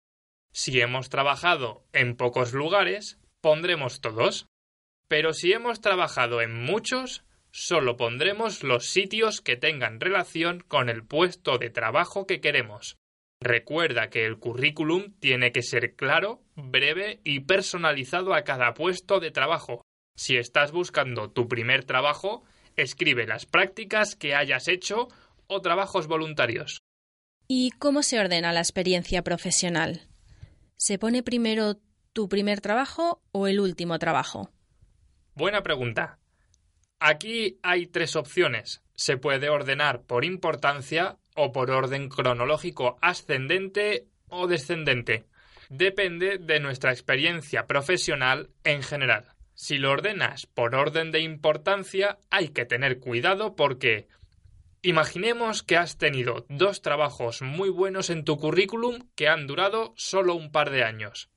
Si 0.53 0.79
hemos 0.79 1.09
trabajado 1.09 1.83
en 1.91 2.15
pocos 2.15 2.53
lugares, 2.53 3.19
pondremos 3.41 3.99
todos. 3.99 4.47
Pero 5.09 5.33
si 5.33 5.51
hemos 5.51 5.81
trabajado 5.81 6.39
en 6.39 6.63
muchos, 6.63 7.25
solo 7.51 7.97
pondremos 7.97 8.63
los 8.63 8.85
sitios 8.85 9.41
que 9.41 9.57
tengan 9.57 9.99
relación 9.99 10.61
con 10.65 10.87
el 10.87 11.03
puesto 11.03 11.57
de 11.57 11.69
trabajo 11.69 12.25
que 12.25 12.39
queremos. 12.39 13.00
Recuerda 13.41 14.12
que 14.12 14.25
el 14.25 14.38
currículum 14.38 15.13
tiene 15.19 15.51
que 15.51 15.63
ser 15.63 15.95
claro, 15.95 16.43
breve 16.56 17.21
y 17.23 17.39
personalizado 17.39 18.36
a 18.36 18.43
cada 18.43 18.75
puesto 18.75 19.19
de 19.19 19.32
trabajo. 19.32 19.82
Si 20.15 20.38
estás 20.38 20.71
buscando 20.71 21.32
tu 21.32 21.47
primer 21.47 21.84
trabajo, 21.84 22.43
escribe 22.75 23.25
las 23.25 23.47
prácticas 23.47 24.15
que 24.15 24.36
hayas 24.36 24.67
hecho 24.67 25.08
o 25.47 25.60
trabajos 25.60 26.06
voluntarios. 26.06 26.82
¿Y 27.47 27.71
cómo 27.71 28.04
se 28.04 28.19
ordena 28.19 28.54
la 28.54 28.60
experiencia 28.60 29.23
profesional? 29.23 30.08
¿Se 30.77 30.99
pone 30.99 31.23
primero 31.23 31.77
tu 32.13 32.30
primer 32.30 32.62
trabajo 32.62 33.23
o 33.32 33.47
el 33.47 33.60
último 33.60 33.97
trabajo? 33.97 34.51
Buena 35.34 35.63
pregunta. 35.63 36.19
Aquí 36.99 37.58
hay 37.63 37.88
tres 37.88 38.15
opciones. 38.15 38.84
Se 38.93 39.17
puede 39.17 39.49
ordenar 39.49 40.04
por 40.04 40.25
importancia 40.25 41.17
o 41.35 41.51
por 41.51 41.71
orden 41.71 42.09
cronológico 42.09 42.97
ascendente 43.01 44.07
o 44.27 44.47
descendente. 44.47 45.25
Depende 45.69 46.37
de 46.37 46.59
nuestra 46.59 46.91
experiencia 46.91 47.65
profesional 47.65 48.49
en 48.63 48.83
general. 48.83 49.27
Si 49.53 49.77
lo 49.77 49.91
ordenas 49.91 50.45
por 50.45 50.75
orden 50.75 51.11
de 51.11 51.19
importancia, 51.19 52.17
hay 52.29 52.49
que 52.49 52.65
tener 52.65 52.99
cuidado 52.99 53.55
porque 53.55 54.07
Imaginemos 54.83 55.61
que 55.61 55.77
has 55.77 55.99
tenido 55.99 56.47
dos 56.49 56.81
trabajos 56.81 57.43
muy 57.43 57.69
buenos 57.69 58.09
en 58.09 58.25
tu 58.25 58.37
currículum 58.37 59.09
que 59.13 59.27
han 59.27 59.45
durado 59.45 59.93
solo 59.95 60.33
un 60.33 60.51
par 60.51 60.71
de 60.71 60.83
años. 60.83 61.29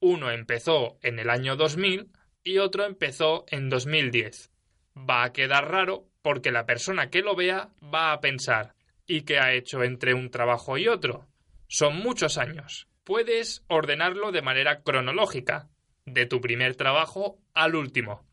Uno 0.00 0.30
empezó 0.30 0.98
en 1.00 1.18
el 1.18 1.30
año 1.30 1.56
2000 1.56 2.10
y 2.44 2.58
otro 2.58 2.84
empezó 2.84 3.46
en 3.48 3.70
2010. 3.70 4.50
Va 4.98 5.24
a 5.24 5.32
quedar 5.32 5.70
raro 5.70 6.10
porque 6.20 6.50
la 6.50 6.66
persona 6.66 7.08
que 7.08 7.22
lo 7.22 7.34
vea 7.34 7.70
va 7.82 8.12
a 8.12 8.20
pensar 8.20 8.74
¿y 9.10 9.22
qué 9.22 9.40
ha 9.40 9.52
hecho 9.54 9.82
entre 9.82 10.14
un 10.14 10.30
trabajo 10.30 10.78
y 10.78 10.86
otro? 10.86 11.26
Son 11.66 11.96
muchos 11.96 12.38
años. 12.38 12.86
Puedes 13.02 13.64
ordenarlo 13.66 14.30
de 14.30 14.40
manera 14.40 14.82
cronológica, 14.82 15.68
de 16.06 16.26
tu 16.26 16.40
primer 16.40 16.76
trabajo 16.76 17.38
al 17.52 17.74
último. 17.74 18.24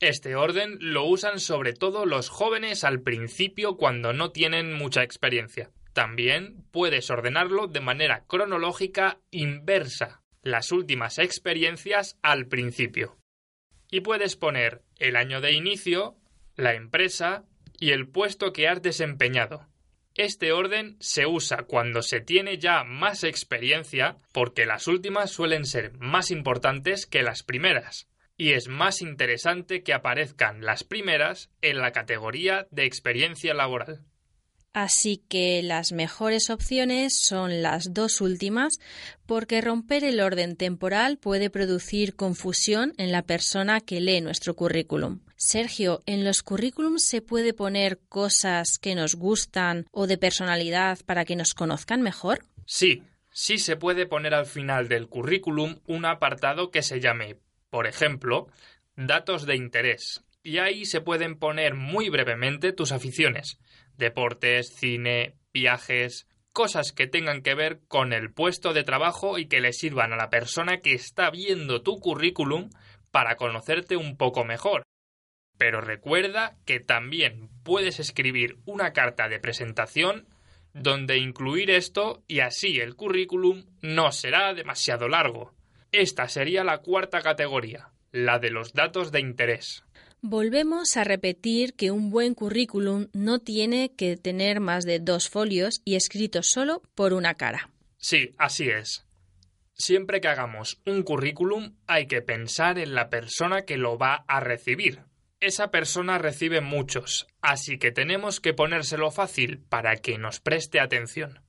Este 0.00 0.34
orden 0.34 0.78
lo 0.80 1.04
usan 1.04 1.38
sobre 1.38 1.74
todo 1.74 2.06
los 2.06 2.30
jóvenes 2.30 2.82
al 2.82 3.02
principio 3.02 3.76
cuando 3.76 4.14
no 4.14 4.30
tienen 4.30 4.72
mucha 4.72 5.02
experiencia. 5.02 5.70
También 5.92 6.64
puedes 6.70 7.10
ordenarlo 7.10 7.66
de 7.66 7.80
manera 7.80 8.24
cronológica 8.26 9.20
inversa, 9.30 10.22
las 10.42 10.72
últimas 10.72 11.18
experiencias 11.18 12.18
al 12.22 12.46
principio. 12.46 13.18
Y 13.90 14.00
puedes 14.00 14.36
poner 14.36 14.80
el 14.98 15.16
año 15.16 15.42
de 15.42 15.52
inicio, 15.52 16.16
la 16.56 16.72
empresa 16.72 17.44
y 17.78 17.90
el 17.90 18.08
puesto 18.08 18.54
que 18.54 18.66
has 18.66 18.80
desempeñado. 18.80 19.68
Este 20.14 20.52
orden 20.52 20.96
se 21.00 21.26
usa 21.26 21.64
cuando 21.64 22.02
se 22.02 22.20
tiene 22.20 22.58
ya 22.58 22.84
más 22.84 23.24
experiencia 23.24 24.18
porque 24.32 24.66
las 24.66 24.86
últimas 24.86 25.30
suelen 25.30 25.64
ser 25.64 25.92
más 25.98 26.30
importantes 26.30 27.06
que 27.06 27.22
las 27.22 27.42
primeras 27.42 28.08
y 28.36 28.52
es 28.52 28.68
más 28.68 29.02
interesante 29.02 29.82
que 29.82 29.94
aparezcan 29.94 30.64
las 30.64 30.84
primeras 30.84 31.50
en 31.62 31.78
la 31.78 31.92
categoría 31.92 32.66
de 32.70 32.84
experiencia 32.84 33.54
laboral. 33.54 34.04
Así 34.72 35.22
que 35.28 35.62
las 35.62 35.92
mejores 35.92 36.48
opciones 36.48 37.18
son 37.18 37.60
las 37.62 37.92
dos 37.92 38.22
últimas 38.22 38.78
porque 39.26 39.60
romper 39.60 40.02
el 40.02 40.20
orden 40.20 40.56
temporal 40.56 41.18
puede 41.18 41.50
producir 41.50 42.16
confusión 42.16 42.94
en 42.96 43.12
la 43.12 43.22
persona 43.22 43.80
que 43.80 44.00
lee 44.00 44.22
nuestro 44.22 44.56
currículum. 44.56 45.20
Sergio, 45.44 46.04
¿en 46.06 46.24
los 46.24 46.42
currículums 46.42 47.04
se 47.04 47.20
puede 47.20 47.52
poner 47.52 47.98
cosas 48.08 48.78
que 48.78 48.94
nos 48.94 49.16
gustan 49.16 49.86
o 49.90 50.06
de 50.06 50.16
personalidad 50.16 51.00
para 51.04 51.24
que 51.24 51.34
nos 51.34 51.52
conozcan 51.52 52.00
mejor? 52.00 52.44
Sí, 52.64 53.02
sí 53.32 53.58
se 53.58 53.76
puede 53.76 54.06
poner 54.06 54.34
al 54.34 54.46
final 54.46 54.88
del 54.88 55.08
currículum 55.08 55.80
un 55.86 56.04
apartado 56.04 56.70
que 56.70 56.82
se 56.82 57.00
llame 57.00 57.38
por 57.72 57.86
ejemplo, 57.86 58.48
datos 58.96 59.46
de 59.46 59.56
interés. 59.56 60.22
Y 60.42 60.58
ahí 60.58 60.84
se 60.84 61.00
pueden 61.00 61.38
poner 61.38 61.74
muy 61.74 62.10
brevemente 62.10 62.74
tus 62.74 62.92
aficiones. 62.92 63.58
Deportes, 63.96 64.74
cine, 64.74 65.36
viajes, 65.54 66.28
cosas 66.52 66.92
que 66.92 67.06
tengan 67.06 67.40
que 67.40 67.54
ver 67.54 67.80
con 67.88 68.12
el 68.12 68.30
puesto 68.30 68.74
de 68.74 68.84
trabajo 68.84 69.38
y 69.38 69.46
que 69.46 69.62
le 69.62 69.72
sirvan 69.72 70.12
a 70.12 70.16
la 70.16 70.28
persona 70.28 70.82
que 70.82 70.92
está 70.92 71.30
viendo 71.30 71.80
tu 71.80 71.98
currículum 71.98 72.68
para 73.10 73.36
conocerte 73.36 73.96
un 73.96 74.18
poco 74.18 74.44
mejor. 74.44 74.82
Pero 75.58 75.80
recuerda 75.80 76.56
que 76.64 76.80
también 76.80 77.48
puedes 77.62 78.00
escribir 78.00 78.58
una 78.64 78.92
carta 78.92 79.28
de 79.28 79.38
presentación 79.38 80.26
donde 80.74 81.18
incluir 81.18 81.70
esto 81.70 82.22
y 82.26 82.40
así 82.40 82.80
el 82.80 82.96
currículum 82.96 83.64
no 83.80 84.12
será 84.12 84.54
demasiado 84.54 85.08
largo. 85.08 85.54
Esta 85.92 86.28
sería 86.28 86.64
la 86.64 86.78
cuarta 86.78 87.20
categoría, 87.20 87.90
la 88.10 88.38
de 88.38 88.50
los 88.50 88.72
datos 88.72 89.12
de 89.12 89.20
interés. 89.20 89.84
Volvemos 90.24 90.96
a 90.96 91.04
repetir 91.04 91.74
que 91.74 91.90
un 91.90 92.10
buen 92.10 92.34
currículum 92.34 93.08
no 93.12 93.40
tiene 93.40 93.92
que 93.96 94.16
tener 94.16 94.60
más 94.60 94.84
de 94.84 95.00
dos 95.00 95.28
folios 95.28 95.82
y 95.84 95.96
escrito 95.96 96.42
solo 96.42 96.80
por 96.94 97.12
una 97.12 97.34
cara. 97.34 97.70
Sí, 97.98 98.30
así 98.38 98.68
es. 98.70 99.04
Siempre 99.74 100.20
que 100.20 100.28
hagamos 100.28 100.80
un 100.86 101.02
currículum 101.02 101.74
hay 101.86 102.06
que 102.06 102.22
pensar 102.22 102.78
en 102.78 102.94
la 102.94 103.10
persona 103.10 103.62
que 103.62 103.76
lo 103.76 103.98
va 103.98 104.24
a 104.28 104.38
recibir. 104.38 105.00
Esa 105.42 105.72
persona 105.72 106.18
recibe 106.18 106.60
muchos, 106.60 107.26
así 107.40 107.76
que 107.76 107.90
tenemos 107.90 108.38
que 108.38 108.54
ponérselo 108.54 109.10
fácil 109.10 109.58
para 109.58 109.96
que 109.96 110.16
nos 110.16 110.38
preste 110.38 110.78
atención. 110.78 111.40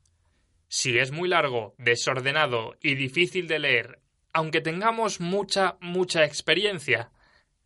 Si 0.68 0.98
es 0.98 1.12
muy 1.12 1.30
largo, 1.30 1.76
desordenado 1.78 2.76
y 2.82 2.96
difícil 2.96 3.48
de 3.48 3.60
leer, 3.60 4.00
aunque 4.34 4.62
tengamos 4.62 5.20
mucha, 5.20 5.78
mucha 5.80 6.26
experiencia, 6.26 7.12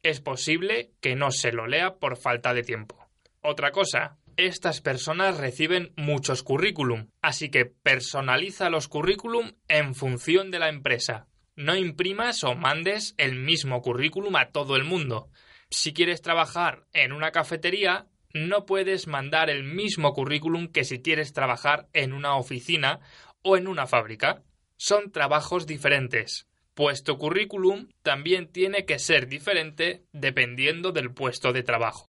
es 0.03 0.19
posible 0.19 0.91
que 0.99 1.15
no 1.15 1.31
se 1.31 1.53
lo 1.53 1.65
lea 1.65 1.95
por 1.95 2.17
falta 2.17 2.53
de 2.53 2.63
tiempo. 2.63 3.07
Otra 3.39 3.71
cosa, 3.71 4.17
estas 4.35 4.81
personas 4.81 5.37
reciben 5.37 5.93
muchos 5.95 6.43
currículum, 6.43 7.07
así 7.21 7.47
que 7.47 7.63
personaliza 7.63 8.69
los 8.69 8.89
currículum 8.89 9.53
en 9.69 9.95
función 9.95 10.51
de 10.51 10.59
la 10.59 10.67
empresa. 10.67 11.29
No 11.55 11.77
imprimas 11.77 12.43
o 12.43 12.53
mandes 12.53 13.15
el 13.17 13.35
mismo 13.35 13.81
currículum 13.81 14.35
a 14.35 14.51
todo 14.51 14.75
el 14.75 14.83
mundo. 14.83 15.29
Si 15.69 15.93
quieres 15.93 16.21
trabajar 16.21 16.85
en 16.93 17.11
una 17.11 17.31
cafetería, 17.31 18.07
no 18.33 18.65
puedes 18.65 19.07
mandar 19.07 19.49
el 19.49 19.63
mismo 19.63 20.13
currículum 20.13 20.67
que 20.67 20.83
si 20.83 21.01
quieres 21.01 21.33
trabajar 21.33 21.87
en 21.93 22.13
una 22.13 22.35
oficina 22.35 22.99
o 23.41 23.57
en 23.57 23.67
una 23.67 23.87
fábrica. 23.87 24.43
Son 24.77 25.11
trabajos 25.11 25.65
diferentes, 25.65 26.47
pues 26.73 27.03
tu 27.03 27.17
currículum 27.17 27.89
también 28.03 28.51
tiene 28.51 28.85
que 28.85 28.99
ser 28.99 29.27
diferente 29.27 30.05
dependiendo 30.13 30.91
del 30.91 31.11
puesto 31.11 31.51
de 31.51 31.63
trabajo. 31.63 32.07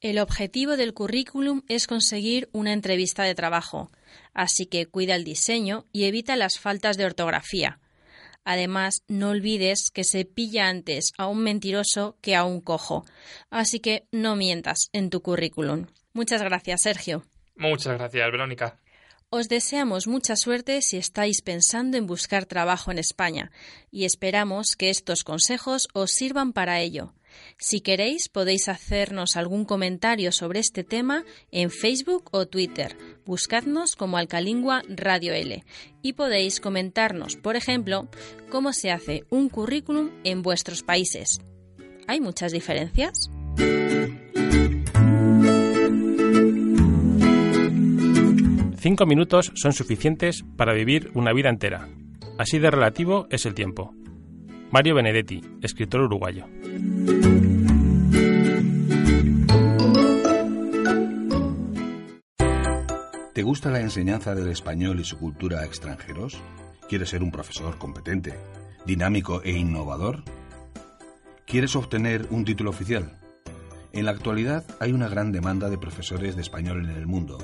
El 0.00 0.18
objetivo 0.18 0.76
del 0.76 0.94
currículum 0.94 1.62
es 1.68 1.86
conseguir 1.86 2.48
una 2.52 2.72
entrevista 2.72 3.22
de 3.22 3.36
trabajo, 3.36 3.92
así 4.34 4.66
que 4.66 4.86
cuida 4.86 5.14
el 5.14 5.22
diseño 5.22 5.86
y 5.92 6.06
evita 6.06 6.34
las 6.34 6.58
faltas 6.58 6.96
de 6.96 7.04
ortografía. 7.04 7.78
Además, 8.44 9.02
no 9.08 9.30
olvides 9.30 9.90
que 9.90 10.04
se 10.04 10.24
pilla 10.24 10.68
antes 10.68 11.12
a 11.18 11.26
un 11.26 11.42
mentiroso 11.42 12.16
que 12.20 12.34
a 12.34 12.44
un 12.44 12.60
cojo, 12.60 13.04
así 13.50 13.80
que 13.80 14.06
no 14.10 14.36
mientas 14.36 14.88
en 14.92 15.10
tu 15.10 15.22
currículum. 15.22 15.86
Muchas 16.12 16.42
gracias, 16.42 16.82
Sergio. 16.82 17.24
Muchas 17.56 17.98
gracias, 17.98 18.30
Verónica. 18.30 18.78
Os 19.30 19.48
deseamos 19.48 20.06
mucha 20.06 20.36
suerte 20.36 20.82
si 20.82 20.98
estáis 20.98 21.40
pensando 21.40 21.96
en 21.96 22.06
buscar 22.06 22.44
trabajo 22.44 22.90
en 22.90 22.98
España 22.98 23.50
y 23.90 24.04
esperamos 24.04 24.76
que 24.76 24.90
estos 24.90 25.24
consejos 25.24 25.88
os 25.94 26.10
sirvan 26.12 26.52
para 26.52 26.80
ello. 26.80 27.14
Si 27.58 27.80
queréis, 27.80 28.28
podéis 28.28 28.68
hacernos 28.68 29.36
algún 29.36 29.64
comentario 29.64 30.32
sobre 30.32 30.60
este 30.60 30.84
tema 30.84 31.24
en 31.50 31.70
Facebook 31.70 32.28
o 32.32 32.46
Twitter. 32.46 32.96
Buscadnos 33.24 33.96
como 33.96 34.16
Alcalingua 34.16 34.82
Radio 34.88 35.32
L 35.32 35.64
y 36.02 36.12
podéis 36.14 36.60
comentarnos, 36.60 37.36
por 37.36 37.56
ejemplo, 37.56 38.08
cómo 38.50 38.72
se 38.72 38.90
hace 38.90 39.24
un 39.30 39.48
currículum 39.48 40.10
en 40.24 40.42
vuestros 40.42 40.82
países. 40.82 41.40
¿Hay 42.06 42.20
muchas 42.20 42.52
diferencias? 42.52 43.30
Cinco 48.82 49.06
minutos 49.06 49.52
son 49.54 49.72
suficientes 49.72 50.44
para 50.56 50.74
vivir 50.74 51.12
una 51.14 51.32
vida 51.32 51.48
entera. 51.48 51.88
Así 52.36 52.58
de 52.58 52.68
relativo 52.68 53.28
es 53.30 53.46
el 53.46 53.54
tiempo. 53.54 53.94
Mario 54.72 54.96
Benedetti, 54.96 55.40
escritor 55.62 56.00
uruguayo. 56.00 56.46
¿Te 63.32 63.42
gusta 63.42 63.70
la 63.70 63.80
enseñanza 63.80 64.34
del 64.34 64.48
español 64.48 65.00
y 65.00 65.04
su 65.04 65.18
cultura 65.18 65.60
a 65.60 65.64
extranjeros? 65.64 66.40
¿Quieres 66.88 67.08
ser 67.08 67.22
un 67.22 67.30
profesor 67.30 67.78
competente, 67.78 68.34
dinámico 68.86 69.42
e 69.42 69.52
innovador? 69.52 70.22
¿Quieres 71.46 71.74
obtener 71.76 72.26
un 72.30 72.44
título 72.44 72.70
oficial? 72.70 73.18
En 73.92 74.04
la 74.04 74.12
actualidad 74.12 74.64
hay 74.80 74.92
una 74.92 75.08
gran 75.08 75.32
demanda 75.32 75.70
de 75.70 75.78
profesores 75.78 76.36
de 76.36 76.42
español 76.42 76.84
en 76.84 76.96
el 76.96 77.06
mundo 77.06 77.38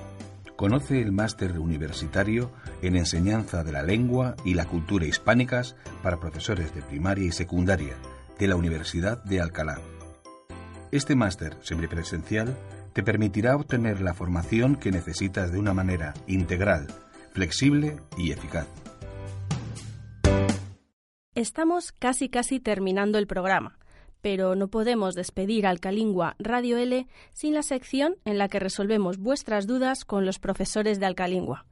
Conoce 0.58 1.00
el 1.00 1.12
máster 1.12 1.56
universitario 1.60 2.50
en 2.82 2.96
enseñanza 2.96 3.62
de 3.62 3.70
la 3.70 3.84
lengua 3.84 4.34
y 4.44 4.54
la 4.54 4.64
cultura 4.64 5.06
hispánicas 5.06 5.76
para 6.02 6.18
profesores 6.18 6.74
de 6.74 6.82
primaria 6.82 7.26
y 7.26 7.30
secundaria 7.30 7.94
de 8.38 8.46
la 8.48 8.56
Universidad 8.56 9.22
de 9.24 9.40
Alcalá. 9.40 9.80
Este 10.90 11.14
máster 11.16 11.56
semipresencial 11.60 12.56
te 12.92 13.02
permitirá 13.02 13.56
obtener 13.56 14.00
la 14.00 14.14
formación 14.14 14.76
que 14.76 14.90
necesitas 14.90 15.52
de 15.52 15.58
una 15.58 15.74
manera 15.74 16.14
integral, 16.26 16.86
flexible 17.32 18.00
y 18.16 18.32
eficaz. 18.32 18.66
Estamos 21.34 21.92
casi 21.92 22.28
casi 22.28 22.58
terminando 22.58 23.18
el 23.18 23.26
programa 23.26 23.78
pero 24.20 24.54
no 24.54 24.68
podemos 24.68 25.14
despedir 25.14 25.66
al 25.66 25.72
Alcalingua 25.72 26.34
Radio 26.38 26.76
L 26.78 27.06
sin 27.32 27.54
la 27.54 27.62
sección 27.62 28.16
en 28.24 28.38
la 28.38 28.48
que 28.48 28.58
resolvemos 28.58 29.18
vuestras 29.18 29.66
dudas 29.66 30.04
con 30.04 30.26
los 30.26 30.38
profesores 30.38 30.98
de 30.98 31.06
Alcalingua. 31.06 31.66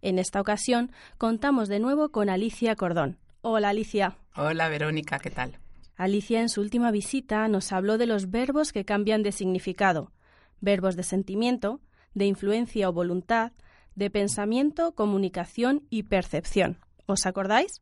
En 0.00 0.18
esta 0.18 0.40
ocasión 0.40 0.92
contamos 1.18 1.68
de 1.68 1.80
nuevo 1.80 2.10
con 2.10 2.30
Alicia 2.30 2.76
Cordón. 2.76 3.18
Hola 3.40 3.70
Alicia. 3.70 4.16
Hola 4.36 4.68
Verónica, 4.68 5.18
¿qué 5.18 5.30
tal? 5.30 5.58
Alicia 5.98 6.40
en 6.40 6.48
su 6.48 6.60
última 6.60 6.92
visita 6.92 7.48
nos 7.48 7.72
habló 7.72 7.98
de 7.98 8.06
los 8.06 8.30
verbos 8.30 8.72
que 8.72 8.84
cambian 8.84 9.24
de 9.24 9.32
significado, 9.32 10.12
verbos 10.60 10.94
de 10.94 11.02
sentimiento, 11.02 11.80
de 12.14 12.26
influencia 12.26 12.88
o 12.88 12.92
voluntad, 12.92 13.50
de 13.96 14.08
pensamiento, 14.08 14.94
comunicación 14.94 15.88
y 15.90 16.04
percepción. 16.04 16.78
¿Os 17.06 17.26
acordáis? 17.26 17.80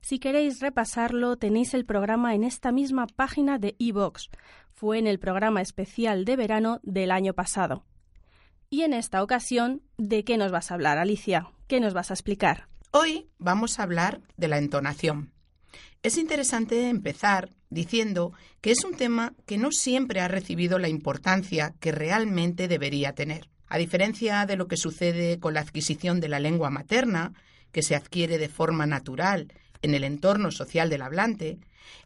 Si 0.00 0.18
queréis 0.18 0.60
repasarlo, 0.60 1.36
tenéis 1.36 1.74
el 1.74 1.84
programa 1.84 2.34
en 2.34 2.42
esta 2.42 2.72
misma 2.72 3.06
página 3.06 3.58
de 3.58 3.76
iVox. 3.76 4.30
Fue 4.72 4.98
en 4.98 5.06
el 5.06 5.18
programa 5.18 5.60
especial 5.60 6.24
de 6.24 6.36
verano 6.36 6.80
del 6.82 7.10
año 7.10 7.34
pasado. 7.34 7.84
Y 8.70 8.80
en 8.80 8.94
esta 8.94 9.22
ocasión, 9.22 9.82
¿de 9.98 10.24
qué 10.24 10.38
nos 10.38 10.52
vas 10.52 10.70
a 10.70 10.74
hablar, 10.74 10.96
Alicia? 10.96 11.52
¿Qué 11.68 11.80
nos 11.80 11.92
vas 11.92 12.10
a 12.10 12.14
explicar? 12.14 12.68
Hoy 12.92 13.28
vamos 13.38 13.78
a 13.78 13.82
hablar 13.82 14.22
de 14.38 14.48
la 14.48 14.56
entonación. 14.56 15.32
Es 16.02 16.18
interesante 16.18 16.88
empezar 16.88 17.52
diciendo 17.70 18.32
que 18.60 18.72
es 18.72 18.84
un 18.84 18.96
tema 18.96 19.34
que 19.46 19.56
no 19.56 19.70
siempre 19.70 20.20
ha 20.20 20.26
recibido 20.26 20.80
la 20.80 20.88
importancia 20.88 21.74
que 21.78 21.92
realmente 21.92 22.66
debería 22.66 23.14
tener. 23.14 23.48
A 23.68 23.78
diferencia 23.78 24.44
de 24.44 24.56
lo 24.56 24.66
que 24.66 24.76
sucede 24.76 25.38
con 25.38 25.54
la 25.54 25.60
adquisición 25.60 26.18
de 26.18 26.28
la 26.28 26.40
lengua 26.40 26.70
materna, 26.70 27.34
que 27.70 27.82
se 27.82 27.94
adquiere 27.94 28.38
de 28.38 28.48
forma 28.48 28.84
natural 28.84 29.52
en 29.80 29.94
el 29.94 30.02
entorno 30.02 30.50
social 30.50 30.90
del 30.90 31.02
hablante, 31.02 31.58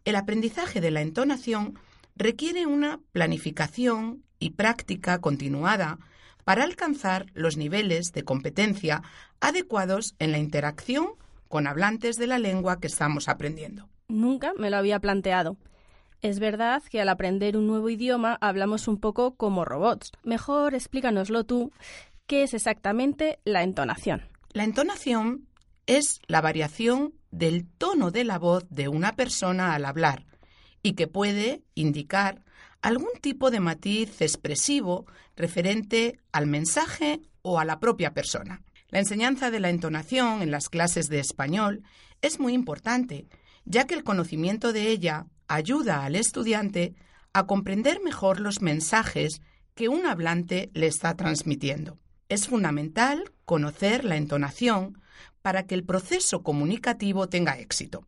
el 0.04 0.16
aprendizaje 0.16 0.82
de 0.82 0.90
la 0.90 1.00
entonación 1.00 1.78
requiere 2.16 2.66
una 2.66 3.00
planificación 3.12 4.24
y 4.38 4.50
práctica 4.50 5.22
continuada 5.22 5.98
para 6.44 6.64
alcanzar 6.64 7.26
los 7.32 7.56
niveles 7.56 8.12
de 8.12 8.24
competencia 8.24 9.02
adecuados 9.40 10.14
en 10.18 10.32
la 10.32 10.38
interacción 10.38 11.14
con 11.48 11.66
hablantes 11.66 12.16
de 12.16 12.26
la 12.26 12.38
lengua 12.38 12.80
que 12.80 12.86
estamos 12.86 13.28
aprendiendo. 13.28 13.88
Nunca 14.08 14.52
me 14.56 14.70
lo 14.70 14.76
había 14.76 15.00
planteado. 15.00 15.56
Es 16.22 16.38
verdad 16.38 16.82
que 16.90 17.00
al 17.00 17.08
aprender 17.08 17.56
un 17.56 17.66
nuevo 17.66 17.90
idioma 17.90 18.38
hablamos 18.40 18.88
un 18.88 18.98
poco 18.98 19.34
como 19.34 19.64
robots. 19.64 20.12
Mejor 20.24 20.74
explícanoslo 20.74 21.44
tú, 21.44 21.72
¿qué 22.26 22.42
es 22.42 22.54
exactamente 22.54 23.38
la 23.44 23.62
entonación? 23.62 24.22
La 24.52 24.64
entonación 24.64 25.46
es 25.86 26.20
la 26.26 26.40
variación 26.40 27.14
del 27.30 27.66
tono 27.66 28.10
de 28.10 28.24
la 28.24 28.38
voz 28.38 28.66
de 28.70 28.88
una 28.88 29.12
persona 29.12 29.74
al 29.74 29.84
hablar 29.84 30.26
y 30.82 30.94
que 30.94 31.06
puede 31.06 31.62
indicar 31.74 32.42
algún 32.80 33.10
tipo 33.20 33.50
de 33.50 33.60
matiz 33.60 34.20
expresivo 34.20 35.06
referente 35.36 36.20
al 36.32 36.46
mensaje 36.46 37.20
o 37.42 37.58
a 37.58 37.64
la 37.64 37.78
propia 37.78 38.14
persona. 38.14 38.62
La 38.88 39.00
enseñanza 39.00 39.50
de 39.50 39.60
la 39.60 39.70
entonación 39.70 40.42
en 40.42 40.50
las 40.50 40.68
clases 40.68 41.08
de 41.08 41.18
español 41.18 41.82
es 42.22 42.38
muy 42.38 42.52
importante, 42.52 43.26
ya 43.64 43.86
que 43.86 43.94
el 43.94 44.04
conocimiento 44.04 44.72
de 44.72 44.88
ella 44.88 45.26
ayuda 45.48 46.04
al 46.04 46.14
estudiante 46.14 46.94
a 47.32 47.46
comprender 47.46 48.00
mejor 48.02 48.40
los 48.40 48.62
mensajes 48.62 49.40
que 49.74 49.88
un 49.88 50.06
hablante 50.06 50.70
le 50.72 50.86
está 50.86 51.14
transmitiendo. 51.16 51.98
Es 52.28 52.48
fundamental 52.48 53.32
conocer 53.44 54.04
la 54.04 54.16
entonación 54.16 55.00
para 55.42 55.66
que 55.66 55.74
el 55.74 55.84
proceso 55.84 56.42
comunicativo 56.42 57.28
tenga 57.28 57.58
éxito. 57.58 58.06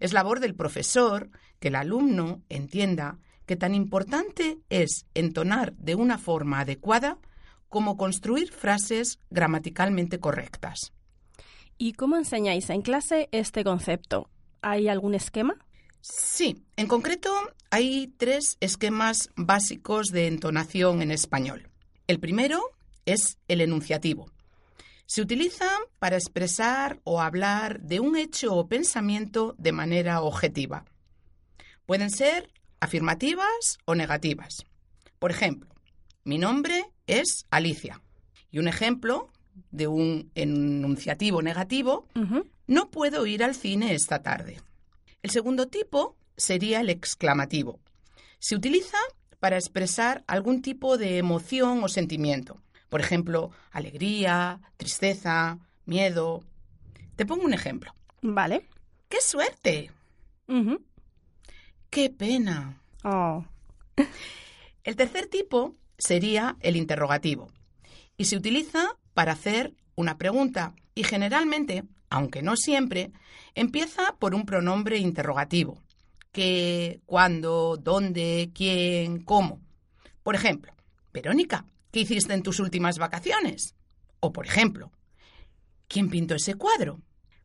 Es 0.00 0.12
labor 0.12 0.40
del 0.40 0.54
profesor 0.54 1.30
que 1.60 1.68
el 1.68 1.76
alumno 1.76 2.42
entienda 2.48 3.18
que 3.46 3.56
tan 3.56 3.74
importante 3.74 4.58
es 4.68 5.06
entonar 5.14 5.72
de 5.74 5.94
una 5.94 6.18
forma 6.18 6.60
adecuada 6.60 7.18
como 7.68 7.96
construir 7.96 8.52
frases 8.52 9.18
gramaticalmente 9.30 10.20
correctas. 10.20 10.92
¿Y 11.76 11.92
cómo 11.92 12.16
enseñáis 12.16 12.70
en 12.70 12.82
clase 12.82 13.28
este 13.32 13.62
concepto? 13.62 14.28
¿Hay 14.62 14.88
algún 14.88 15.14
esquema? 15.14 15.54
Sí, 16.00 16.64
en 16.76 16.86
concreto 16.86 17.30
hay 17.70 18.14
tres 18.16 18.56
esquemas 18.60 19.30
básicos 19.36 20.08
de 20.08 20.26
entonación 20.26 21.02
en 21.02 21.10
español. 21.10 21.70
El 22.06 22.18
primero 22.18 22.62
es 23.04 23.38
el 23.48 23.60
enunciativo. 23.60 24.30
Se 25.06 25.22
utilizan 25.22 25.78
para 25.98 26.16
expresar 26.16 27.00
o 27.04 27.20
hablar 27.20 27.80
de 27.80 28.00
un 28.00 28.16
hecho 28.16 28.54
o 28.54 28.68
pensamiento 28.68 29.54
de 29.58 29.72
manera 29.72 30.20
objetiva. 30.20 30.84
Pueden 31.86 32.10
ser 32.10 32.50
afirmativas 32.80 33.78
o 33.84 33.94
negativas. 33.94 34.66
Por 35.18 35.30
ejemplo, 35.30 35.74
mi 36.24 36.38
nombre 36.38 36.86
es 37.08 37.46
Alicia. 37.50 38.00
Y 38.50 38.58
un 38.60 38.68
ejemplo 38.68 39.28
de 39.70 39.88
un 39.88 40.30
enunciativo 40.34 41.42
negativo, 41.42 42.06
no 42.66 42.90
puedo 42.90 43.26
ir 43.26 43.42
al 43.42 43.54
cine 43.54 43.94
esta 43.94 44.22
tarde. 44.22 44.60
El 45.22 45.30
segundo 45.30 45.66
tipo 45.66 46.16
sería 46.36 46.80
el 46.80 46.90
exclamativo. 46.90 47.80
Se 48.38 48.54
utiliza 48.54 48.98
para 49.40 49.56
expresar 49.56 50.22
algún 50.26 50.62
tipo 50.62 50.96
de 50.96 51.18
emoción 51.18 51.82
o 51.82 51.88
sentimiento. 51.88 52.60
Por 52.88 53.00
ejemplo, 53.00 53.50
alegría, 53.72 54.60
tristeza, 54.76 55.58
miedo. 55.84 56.42
Te 57.16 57.26
pongo 57.26 57.44
un 57.44 57.54
ejemplo. 57.54 57.94
Vale. 58.22 58.66
¡Qué 59.08 59.20
suerte! 59.20 59.90
¡Qué 61.90 62.10
pena! 62.10 62.80
Oh. 63.04 63.44
El 64.84 64.96
tercer 64.96 65.26
tipo 65.26 65.74
sería 65.98 66.56
el 66.60 66.76
interrogativo 66.76 67.52
y 68.16 68.26
se 68.26 68.36
utiliza 68.36 68.96
para 69.14 69.32
hacer 69.32 69.74
una 69.96 70.16
pregunta 70.16 70.74
y 70.94 71.04
generalmente, 71.04 71.84
aunque 72.08 72.42
no 72.42 72.56
siempre, 72.56 73.12
empieza 73.54 74.16
por 74.18 74.34
un 74.34 74.46
pronombre 74.46 74.98
interrogativo. 74.98 75.82
¿Qué? 76.32 77.00
¿Cuándo? 77.06 77.76
¿Dónde? 77.76 78.50
¿Quién? 78.54 79.22
¿Cómo? 79.22 79.60
Por 80.22 80.34
ejemplo, 80.34 80.72
Verónica, 81.12 81.64
¿qué 81.90 82.00
hiciste 82.00 82.34
en 82.34 82.42
tus 82.42 82.60
últimas 82.60 82.98
vacaciones? 82.98 83.74
O 84.20 84.32
por 84.32 84.46
ejemplo, 84.46 84.92
¿quién 85.88 86.10
pintó 86.10 86.34
ese 86.34 86.54
cuadro? 86.54 87.00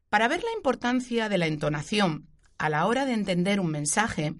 Para 0.09 0.27
ver 0.27 0.43
la 0.43 0.51
importancia 0.55 1.29
de 1.29 1.37
la 1.37 1.47
entonación 1.47 2.27
a 2.57 2.69
la 2.69 2.85
hora 2.85 3.05
de 3.05 3.13
entender 3.13 3.59
un 3.59 3.71
mensaje, 3.71 4.35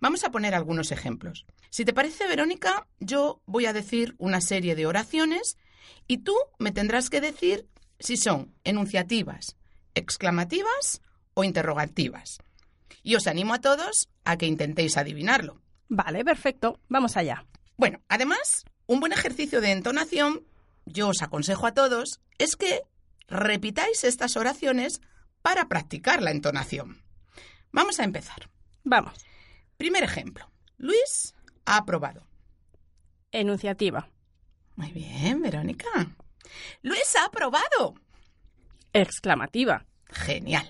vamos 0.00 0.24
a 0.24 0.30
poner 0.30 0.54
algunos 0.54 0.92
ejemplos. 0.92 1.46
Si 1.76 1.84
te 1.84 1.92
parece, 1.92 2.26
Verónica, 2.26 2.88
yo 3.00 3.42
voy 3.44 3.66
a 3.66 3.74
decir 3.74 4.14
una 4.16 4.40
serie 4.40 4.74
de 4.76 4.86
oraciones 4.86 5.58
y 6.06 6.22
tú 6.24 6.34
me 6.58 6.72
tendrás 6.72 7.10
que 7.10 7.20
decir 7.20 7.68
si 7.98 8.16
son 8.16 8.54
enunciativas, 8.64 9.58
exclamativas 9.94 11.02
o 11.34 11.44
interrogativas. 11.44 12.38
Y 13.02 13.14
os 13.14 13.26
animo 13.26 13.52
a 13.52 13.60
todos 13.60 14.08
a 14.24 14.38
que 14.38 14.46
intentéis 14.46 14.96
adivinarlo. 14.96 15.60
Vale, 15.90 16.24
perfecto. 16.24 16.80
Vamos 16.88 17.18
allá. 17.18 17.44
Bueno, 17.76 18.00
además, 18.08 18.64
un 18.86 19.00
buen 19.00 19.12
ejercicio 19.12 19.60
de 19.60 19.72
entonación, 19.72 20.46
yo 20.86 21.08
os 21.08 21.20
aconsejo 21.20 21.66
a 21.66 21.74
todos, 21.74 22.22
es 22.38 22.56
que 22.56 22.84
repitáis 23.28 24.02
estas 24.04 24.38
oraciones 24.38 25.02
para 25.42 25.68
practicar 25.68 26.22
la 26.22 26.30
entonación. 26.30 27.02
Vamos 27.70 28.00
a 28.00 28.04
empezar. 28.04 28.48
Vamos. 28.82 29.12
Primer 29.76 30.04
ejemplo. 30.04 30.50
Luis 30.78 31.35
aprobado. 31.66 32.26
Enunciativa. 33.32 34.08
Muy 34.76 34.92
bien, 34.92 35.42
Verónica. 35.42 35.88
Luis 36.82 37.16
ha 37.16 37.26
aprobado. 37.26 37.94
Exclamativa. 38.92 39.84
Genial. 40.08 40.68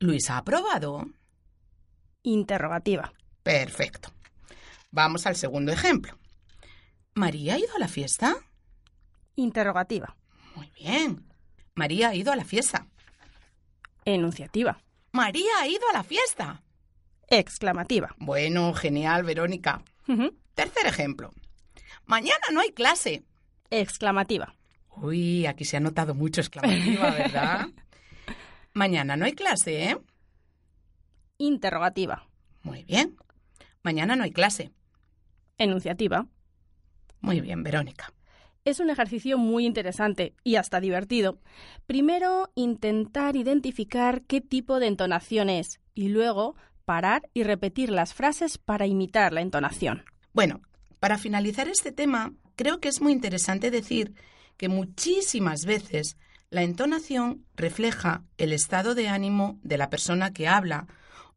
Luis 0.00 0.28
ha 0.28 0.38
aprobado. 0.38 1.06
Interrogativa. 2.22 3.12
Perfecto. 3.42 4.12
Vamos 4.90 5.26
al 5.26 5.36
segundo 5.36 5.72
ejemplo. 5.72 6.18
¿María 7.14 7.54
ha 7.54 7.58
ido 7.58 7.74
a 7.76 7.78
la 7.78 7.88
fiesta? 7.88 8.36
Interrogativa. 9.36 10.16
Muy 10.54 10.70
bien. 10.70 11.32
María 11.74 12.08
ha 12.08 12.14
ido 12.14 12.32
a 12.32 12.36
la 12.36 12.44
fiesta. 12.44 12.86
Enunciativa. 14.04 14.82
María 15.12 15.50
ha 15.60 15.68
ido 15.68 15.88
a 15.90 15.92
la 15.92 16.02
fiesta. 16.02 16.62
Exclamativa. 17.28 18.14
Bueno, 18.18 18.72
genial, 18.74 19.24
Verónica. 19.24 19.82
Tercer 20.54 20.86
ejemplo. 20.86 21.32
Mañana 22.06 22.46
no 22.52 22.60
hay 22.60 22.70
clase. 22.70 23.24
Exclamativa. 23.70 24.54
Uy, 24.96 25.46
aquí 25.46 25.64
se 25.64 25.76
ha 25.76 25.80
notado 25.80 26.14
mucho 26.14 26.40
exclamativa, 26.40 27.10
¿verdad? 27.10 27.66
Mañana 28.72 29.16
no 29.16 29.24
hay 29.24 29.32
clase, 29.32 29.90
¿eh? 29.90 29.98
Interrogativa. 31.38 32.28
Muy 32.62 32.84
bien. 32.84 33.16
Mañana 33.82 34.16
no 34.16 34.24
hay 34.24 34.32
clase. 34.32 34.70
Enunciativa. 35.58 36.26
Muy 37.20 37.40
bien, 37.40 37.62
Verónica. 37.62 38.12
Es 38.64 38.80
un 38.80 38.90
ejercicio 38.90 39.38
muy 39.38 39.64
interesante 39.64 40.34
y 40.42 40.56
hasta 40.56 40.80
divertido. 40.80 41.38
Primero, 41.86 42.50
intentar 42.54 43.36
identificar 43.36 44.22
qué 44.22 44.40
tipo 44.40 44.80
de 44.80 44.88
entonación 44.88 45.50
es 45.50 45.80
y 45.94 46.08
luego 46.08 46.56
parar 46.86 47.28
y 47.34 47.42
repetir 47.42 47.90
las 47.90 48.14
frases 48.14 48.56
para 48.56 48.86
imitar 48.86 49.34
la 49.34 49.42
entonación. 49.42 50.04
Bueno, 50.32 50.62
para 51.00 51.18
finalizar 51.18 51.68
este 51.68 51.92
tema, 51.92 52.32
creo 52.54 52.80
que 52.80 52.88
es 52.88 53.02
muy 53.02 53.12
interesante 53.12 53.70
decir 53.70 54.14
que 54.56 54.70
muchísimas 54.70 55.66
veces 55.66 56.16
la 56.48 56.62
entonación 56.62 57.44
refleja 57.56 58.22
el 58.38 58.52
estado 58.52 58.94
de 58.94 59.08
ánimo 59.08 59.58
de 59.62 59.76
la 59.76 59.90
persona 59.90 60.32
que 60.32 60.48
habla 60.48 60.86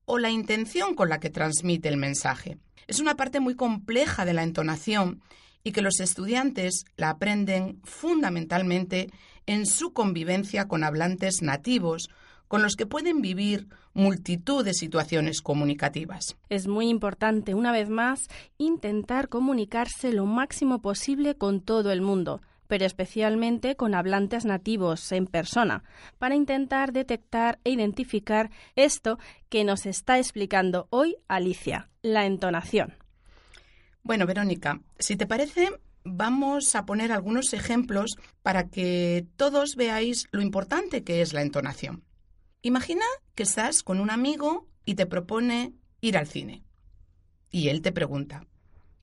o 0.05 0.19
la 0.19 0.29
intención 0.29 0.95
con 0.95 1.09
la 1.09 1.19
que 1.19 1.29
transmite 1.29 1.89
el 1.89 1.97
mensaje. 1.97 2.57
Es 2.87 2.99
una 2.99 3.15
parte 3.15 3.39
muy 3.39 3.55
compleja 3.55 4.25
de 4.25 4.33
la 4.33 4.43
entonación 4.43 5.21
y 5.63 5.71
que 5.71 5.81
los 5.81 5.99
estudiantes 5.99 6.85
la 6.95 7.09
aprenden 7.09 7.81
fundamentalmente 7.83 9.09
en 9.45 9.65
su 9.65 9.93
convivencia 9.93 10.67
con 10.67 10.83
hablantes 10.83 11.41
nativos 11.41 12.09
con 12.49 12.63
los 12.63 12.75
que 12.75 12.87
pueden 12.87 13.21
vivir 13.21 13.69
multitud 13.93 14.65
de 14.65 14.73
situaciones 14.73 15.41
comunicativas. 15.41 16.35
Es 16.49 16.67
muy 16.67 16.89
importante, 16.89 17.53
una 17.53 17.71
vez 17.71 17.89
más, 17.89 18.27
intentar 18.57 19.29
comunicarse 19.29 20.11
lo 20.11 20.25
máximo 20.25 20.81
posible 20.81 21.35
con 21.35 21.61
todo 21.61 21.91
el 21.91 22.01
mundo, 22.01 22.41
pero 22.67 22.85
especialmente 22.85 23.75
con 23.75 23.93
hablantes 23.93 24.45
nativos 24.45 25.11
en 25.11 25.27
persona, 25.27 25.83
para 26.17 26.35
intentar 26.35 26.91
detectar 26.91 27.59
e 27.63 27.69
identificar 27.69 28.49
esto 28.75 29.19
que 29.49 29.63
nos 29.63 29.85
está 29.85 30.17
explicando 30.17 30.87
hoy 30.89 31.17
Alicia, 31.27 31.89
la 32.01 32.25
entonación. 32.25 32.95
Bueno, 34.01 34.25
Verónica, 34.25 34.81
si 34.97 35.15
te 35.15 35.27
parece, 35.27 35.69
vamos 36.03 36.73
a 36.73 36.87
poner 36.87 37.11
algunos 37.11 37.53
ejemplos 37.53 38.15
para 38.41 38.69
que 38.69 39.27
todos 39.35 39.75
veáis 39.75 40.27
lo 40.31 40.41
importante 40.41 41.03
que 41.03 41.21
es 41.21 41.33
la 41.33 41.43
entonación. 41.43 42.08
Imagina 42.61 43.05
que 43.35 43.43
estás 43.43 43.83
con 43.83 44.01
un 44.01 44.11
amigo 44.11 44.67
y 44.83 44.95
te 44.95 45.05
propone 45.05 45.73
ir 46.01 46.17
al 46.17 46.27
cine. 46.27 46.63
Y 47.49 47.69
él 47.69 47.81
te 47.81 47.93
pregunta, 47.93 48.45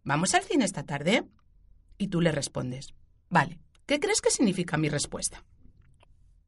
¿vamos 0.05 0.35
al 0.35 0.43
cine 0.43 0.67
esta 0.67 0.83
tarde? 0.83 1.25
Y 1.97 2.09
tú 2.09 2.21
le 2.21 2.33
respondes, 2.33 2.95
vale, 3.31 3.59
¿qué 3.87 3.99
crees 3.99 4.21
que 4.21 4.31
significa 4.31 4.77
mi 4.77 4.91
respuesta? 4.91 5.43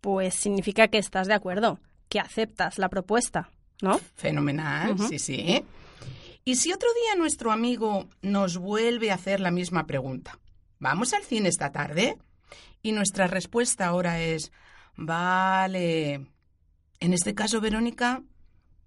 Pues 0.02 0.34
significa 0.34 0.88
que 0.88 0.98
estás 0.98 1.26
de 1.28 1.34
acuerdo, 1.34 1.80
que 2.10 2.20
aceptas 2.20 2.78
la 2.78 2.90
propuesta, 2.90 3.50
¿no? 3.80 3.98
Fenomenal, 4.14 4.98
sí, 5.08 5.18
sí. 5.18 5.64
Y 6.44 6.56
si 6.56 6.72
otro 6.72 6.88
día 6.92 7.14
nuestro 7.16 7.52
amigo 7.52 8.08
nos 8.20 8.58
vuelve 8.58 9.10
a 9.10 9.14
hacer 9.14 9.40
la 9.40 9.50
misma 9.50 9.86
pregunta, 9.86 10.38
¿vamos 10.78 11.14
al 11.14 11.24
cine 11.24 11.48
esta 11.48 11.72
tarde? 11.72 12.18
Y 12.82 12.92
nuestra 12.92 13.26
respuesta 13.26 13.86
ahora 13.86 14.20
es, 14.20 14.52
vale, 14.94 16.26
en 17.00 17.12
este 17.12 17.34
caso, 17.34 17.60
Verónica, 17.60 18.22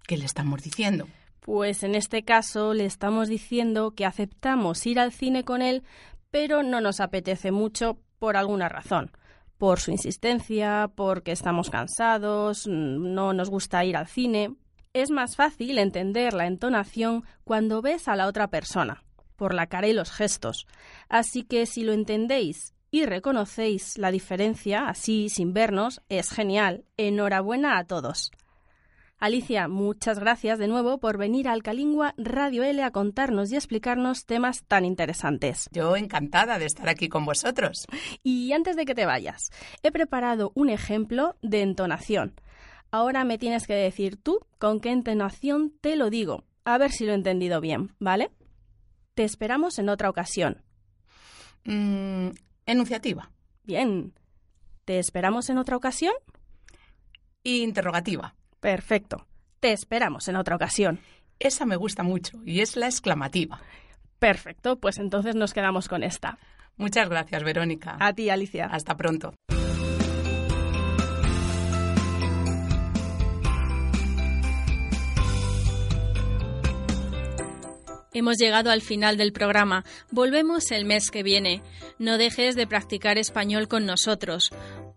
¿qué 0.06 0.16
le 0.16 0.24
estamos 0.24 0.62
diciendo? 0.62 1.08
Pues 1.40 1.82
en 1.82 1.94
este 1.94 2.22
caso 2.22 2.72
le 2.74 2.84
estamos 2.84 3.28
diciendo 3.28 3.92
que 3.92 4.06
aceptamos 4.06 4.86
ir 4.86 5.00
al 5.00 5.12
cine 5.12 5.44
con 5.44 5.60
él, 5.62 5.82
pero 6.30 6.62
no 6.62 6.80
nos 6.80 7.00
apetece 7.00 7.50
mucho 7.50 7.98
por 8.18 8.36
alguna 8.36 8.68
razón. 8.68 9.10
Por 9.58 9.80
su 9.80 9.90
insistencia, 9.90 10.90
porque 10.94 11.32
estamos 11.32 11.70
cansados, 11.70 12.66
no 12.66 13.32
nos 13.32 13.50
gusta 13.50 13.84
ir 13.84 13.96
al 13.96 14.06
cine. 14.06 14.54
Es 14.92 15.10
más 15.10 15.36
fácil 15.36 15.78
entender 15.78 16.34
la 16.34 16.46
entonación 16.46 17.24
cuando 17.44 17.82
ves 17.82 18.08
a 18.08 18.16
la 18.16 18.26
otra 18.26 18.48
persona, 18.48 19.02
por 19.36 19.54
la 19.54 19.66
cara 19.66 19.88
y 19.88 19.92
los 19.92 20.10
gestos. 20.10 20.66
Así 21.08 21.44
que 21.44 21.66
si 21.66 21.82
lo 21.82 21.92
entendéis 21.92 22.74
y 22.92 23.06
reconocéis 23.06 23.96
la 23.96 24.12
diferencia 24.12 24.86
así 24.86 25.30
sin 25.30 25.54
vernos, 25.54 26.02
es 26.10 26.30
genial. 26.30 26.84
Enhorabuena 26.98 27.78
a 27.78 27.84
todos. 27.84 28.30
Alicia, 29.18 29.66
muchas 29.66 30.18
gracias 30.18 30.58
de 30.58 30.68
nuevo 30.68 30.98
por 30.98 31.16
venir 31.16 31.48
a 31.48 31.52
Alcalingua 31.52 32.12
Radio 32.18 32.64
L 32.64 32.82
a 32.82 32.90
contarnos 32.90 33.50
y 33.50 33.56
explicarnos 33.56 34.26
temas 34.26 34.64
tan 34.64 34.84
interesantes. 34.84 35.70
Yo 35.72 35.96
encantada 35.96 36.58
de 36.58 36.66
estar 36.66 36.88
aquí 36.88 37.08
con 37.08 37.24
vosotros. 37.24 37.86
Y 38.22 38.52
antes 38.52 38.76
de 38.76 38.84
que 38.84 38.94
te 38.94 39.06
vayas, 39.06 39.50
he 39.82 39.90
preparado 39.90 40.52
un 40.54 40.68
ejemplo 40.68 41.36
de 41.40 41.62
entonación. 41.62 42.34
Ahora 42.90 43.24
me 43.24 43.38
tienes 43.38 43.66
que 43.66 43.74
decir 43.74 44.18
tú 44.22 44.40
con 44.58 44.80
qué 44.80 44.90
entonación 44.90 45.72
te 45.80 45.96
lo 45.96 46.10
digo, 46.10 46.44
a 46.64 46.76
ver 46.76 46.90
si 46.90 47.06
lo 47.06 47.12
he 47.12 47.14
entendido 47.14 47.62
bien, 47.62 47.94
¿vale? 47.98 48.32
Te 49.14 49.24
esperamos 49.24 49.78
en 49.78 49.88
otra 49.88 50.10
ocasión. 50.10 50.62
Mm, 51.64 52.30
Enunciativa. 52.66 53.30
Bien. 53.64 54.12
Te 54.12 54.22
¿Te 54.84 54.98
esperamos 54.98 55.48
en 55.48 55.58
otra 55.58 55.76
ocasión? 55.76 56.12
Interrogativa. 57.44 58.34
Perfecto. 58.60 59.26
Te 59.60 59.72
esperamos 59.72 60.26
en 60.28 60.36
otra 60.36 60.56
ocasión. 60.56 60.98
Esa 61.38 61.66
me 61.66 61.76
gusta 61.76 62.02
mucho 62.02 62.38
y 62.44 62.60
es 62.60 62.76
la 62.76 62.86
exclamativa. 62.86 63.60
Perfecto, 64.18 64.78
pues 64.78 64.98
entonces 64.98 65.34
nos 65.34 65.52
quedamos 65.52 65.88
con 65.88 66.02
esta. 66.02 66.38
Muchas 66.76 67.08
gracias, 67.08 67.42
Verónica. 67.42 67.96
A 68.00 68.12
ti, 68.12 68.30
Alicia. 68.30 68.66
Hasta 68.66 68.96
pronto. 68.96 69.34
Hemos 78.22 78.38
llegado 78.38 78.70
al 78.70 78.82
final 78.82 79.16
del 79.16 79.32
programa. 79.32 79.84
Volvemos 80.12 80.70
el 80.70 80.84
mes 80.84 81.10
que 81.10 81.24
viene. 81.24 81.60
No 81.98 82.18
dejes 82.18 82.54
de 82.54 82.68
practicar 82.68 83.18
español 83.18 83.66
con 83.66 83.84
nosotros. 83.84 84.44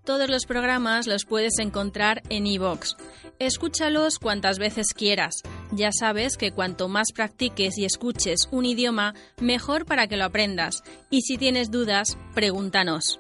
Todos 0.04 0.30
los 0.30 0.46
programas 0.46 1.08
los 1.08 1.26
puedes 1.26 1.58
encontrar 1.58 2.22
en 2.30 2.46
iVoox. 2.46 2.94
Escúchalos 3.40 4.20
cuantas 4.20 4.60
veces 4.60 4.94
quieras. 4.94 5.42
Ya 5.72 5.90
sabes 5.92 6.38
que 6.38 6.52
cuanto 6.52 6.88
más 6.88 7.08
practiques 7.16 7.80
y 7.80 7.86
escuches 7.86 8.48
un 8.52 8.68
idioma, 8.68 9.16
mejor 9.42 9.86
para 9.86 10.06
que 10.06 10.18
lo 10.18 10.26
aprendas. 10.26 10.84
Y 11.10 11.22
si 11.22 11.40
tienes 11.40 11.72
dudas, 11.72 12.20
pregúntanos. 12.36 13.20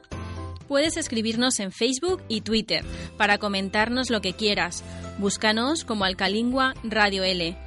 Puedes 0.67 0.97
escribirnos 0.97 1.59
en 1.59 1.71
Facebook 1.71 2.21
y 2.27 2.41
Twitter 2.41 2.85
para 3.17 3.39
comentarnos 3.39 4.11
lo 4.11 4.21
que 4.21 4.33
quieras. 4.33 4.83
Búscanos 5.17 5.83
como 5.83 6.05
Alcalingua 6.05 6.75
Radio 6.83 7.23
L. 7.23 7.57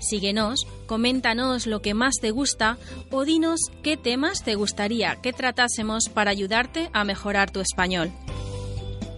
Síguenos, 0.00 0.66
coméntanos 0.86 1.66
lo 1.66 1.82
que 1.82 1.94
más 1.94 2.16
te 2.20 2.30
gusta 2.30 2.78
o 3.10 3.24
dinos 3.24 3.60
qué 3.82 3.96
temas 3.96 4.44
te 4.44 4.54
gustaría 4.54 5.16
que 5.16 5.32
tratásemos 5.32 6.08
para 6.08 6.30
ayudarte 6.30 6.90
a 6.92 7.04
mejorar 7.04 7.50
tu 7.50 7.60
español. 7.60 8.12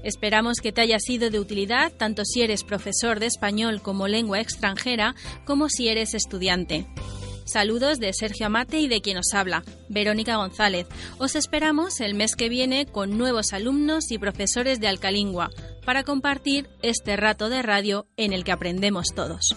Esperamos 0.02 0.60
que 0.60 0.72
te 0.72 0.80
haya 0.80 0.98
sido 0.98 1.30
de 1.30 1.38
utilidad 1.38 1.92
tanto 1.92 2.24
si 2.24 2.42
eres 2.42 2.64
profesor 2.64 3.20
de 3.20 3.26
español 3.26 3.82
como 3.82 4.08
lengua 4.08 4.40
extranjera 4.40 5.14
como 5.44 5.68
si 5.68 5.88
eres 5.88 6.14
estudiante. 6.14 6.86
Saludos 7.44 7.98
de 7.98 8.12
Sergio 8.12 8.46
Amate 8.46 8.78
y 8.78 8.86
de 8.86 9.00
quien 9.00 9.18
os 9.18 9.34
habla, 9.34 9.64
Verónica 9.88 10.36
González. 10.36 10.86
Os 11.18 11.34
esperamos 11.34 12.00
el 12.00 12.14
mes 12.14 12.36
que 12.36 12.48
viene 12.48 12.86
con 12.86 13.18
nuevos 13.18 13.52
alumnos 13.52 14.12
y 14.12 14.18
profesores 14.18 14.78
de 14.78 14.86
Alcalingua 14.88 15.50
para 15.84 16.04
compartir 16.04 16.70
este 16.80 17.16
rato 17.16 17.48
de 17.48 17.62
radio 17.62 18.06
en 18.16 18.32
el 18.32 18.44
que 18.44 18.52
aprendemos 18.52 19.08
todos. 19.14 19.56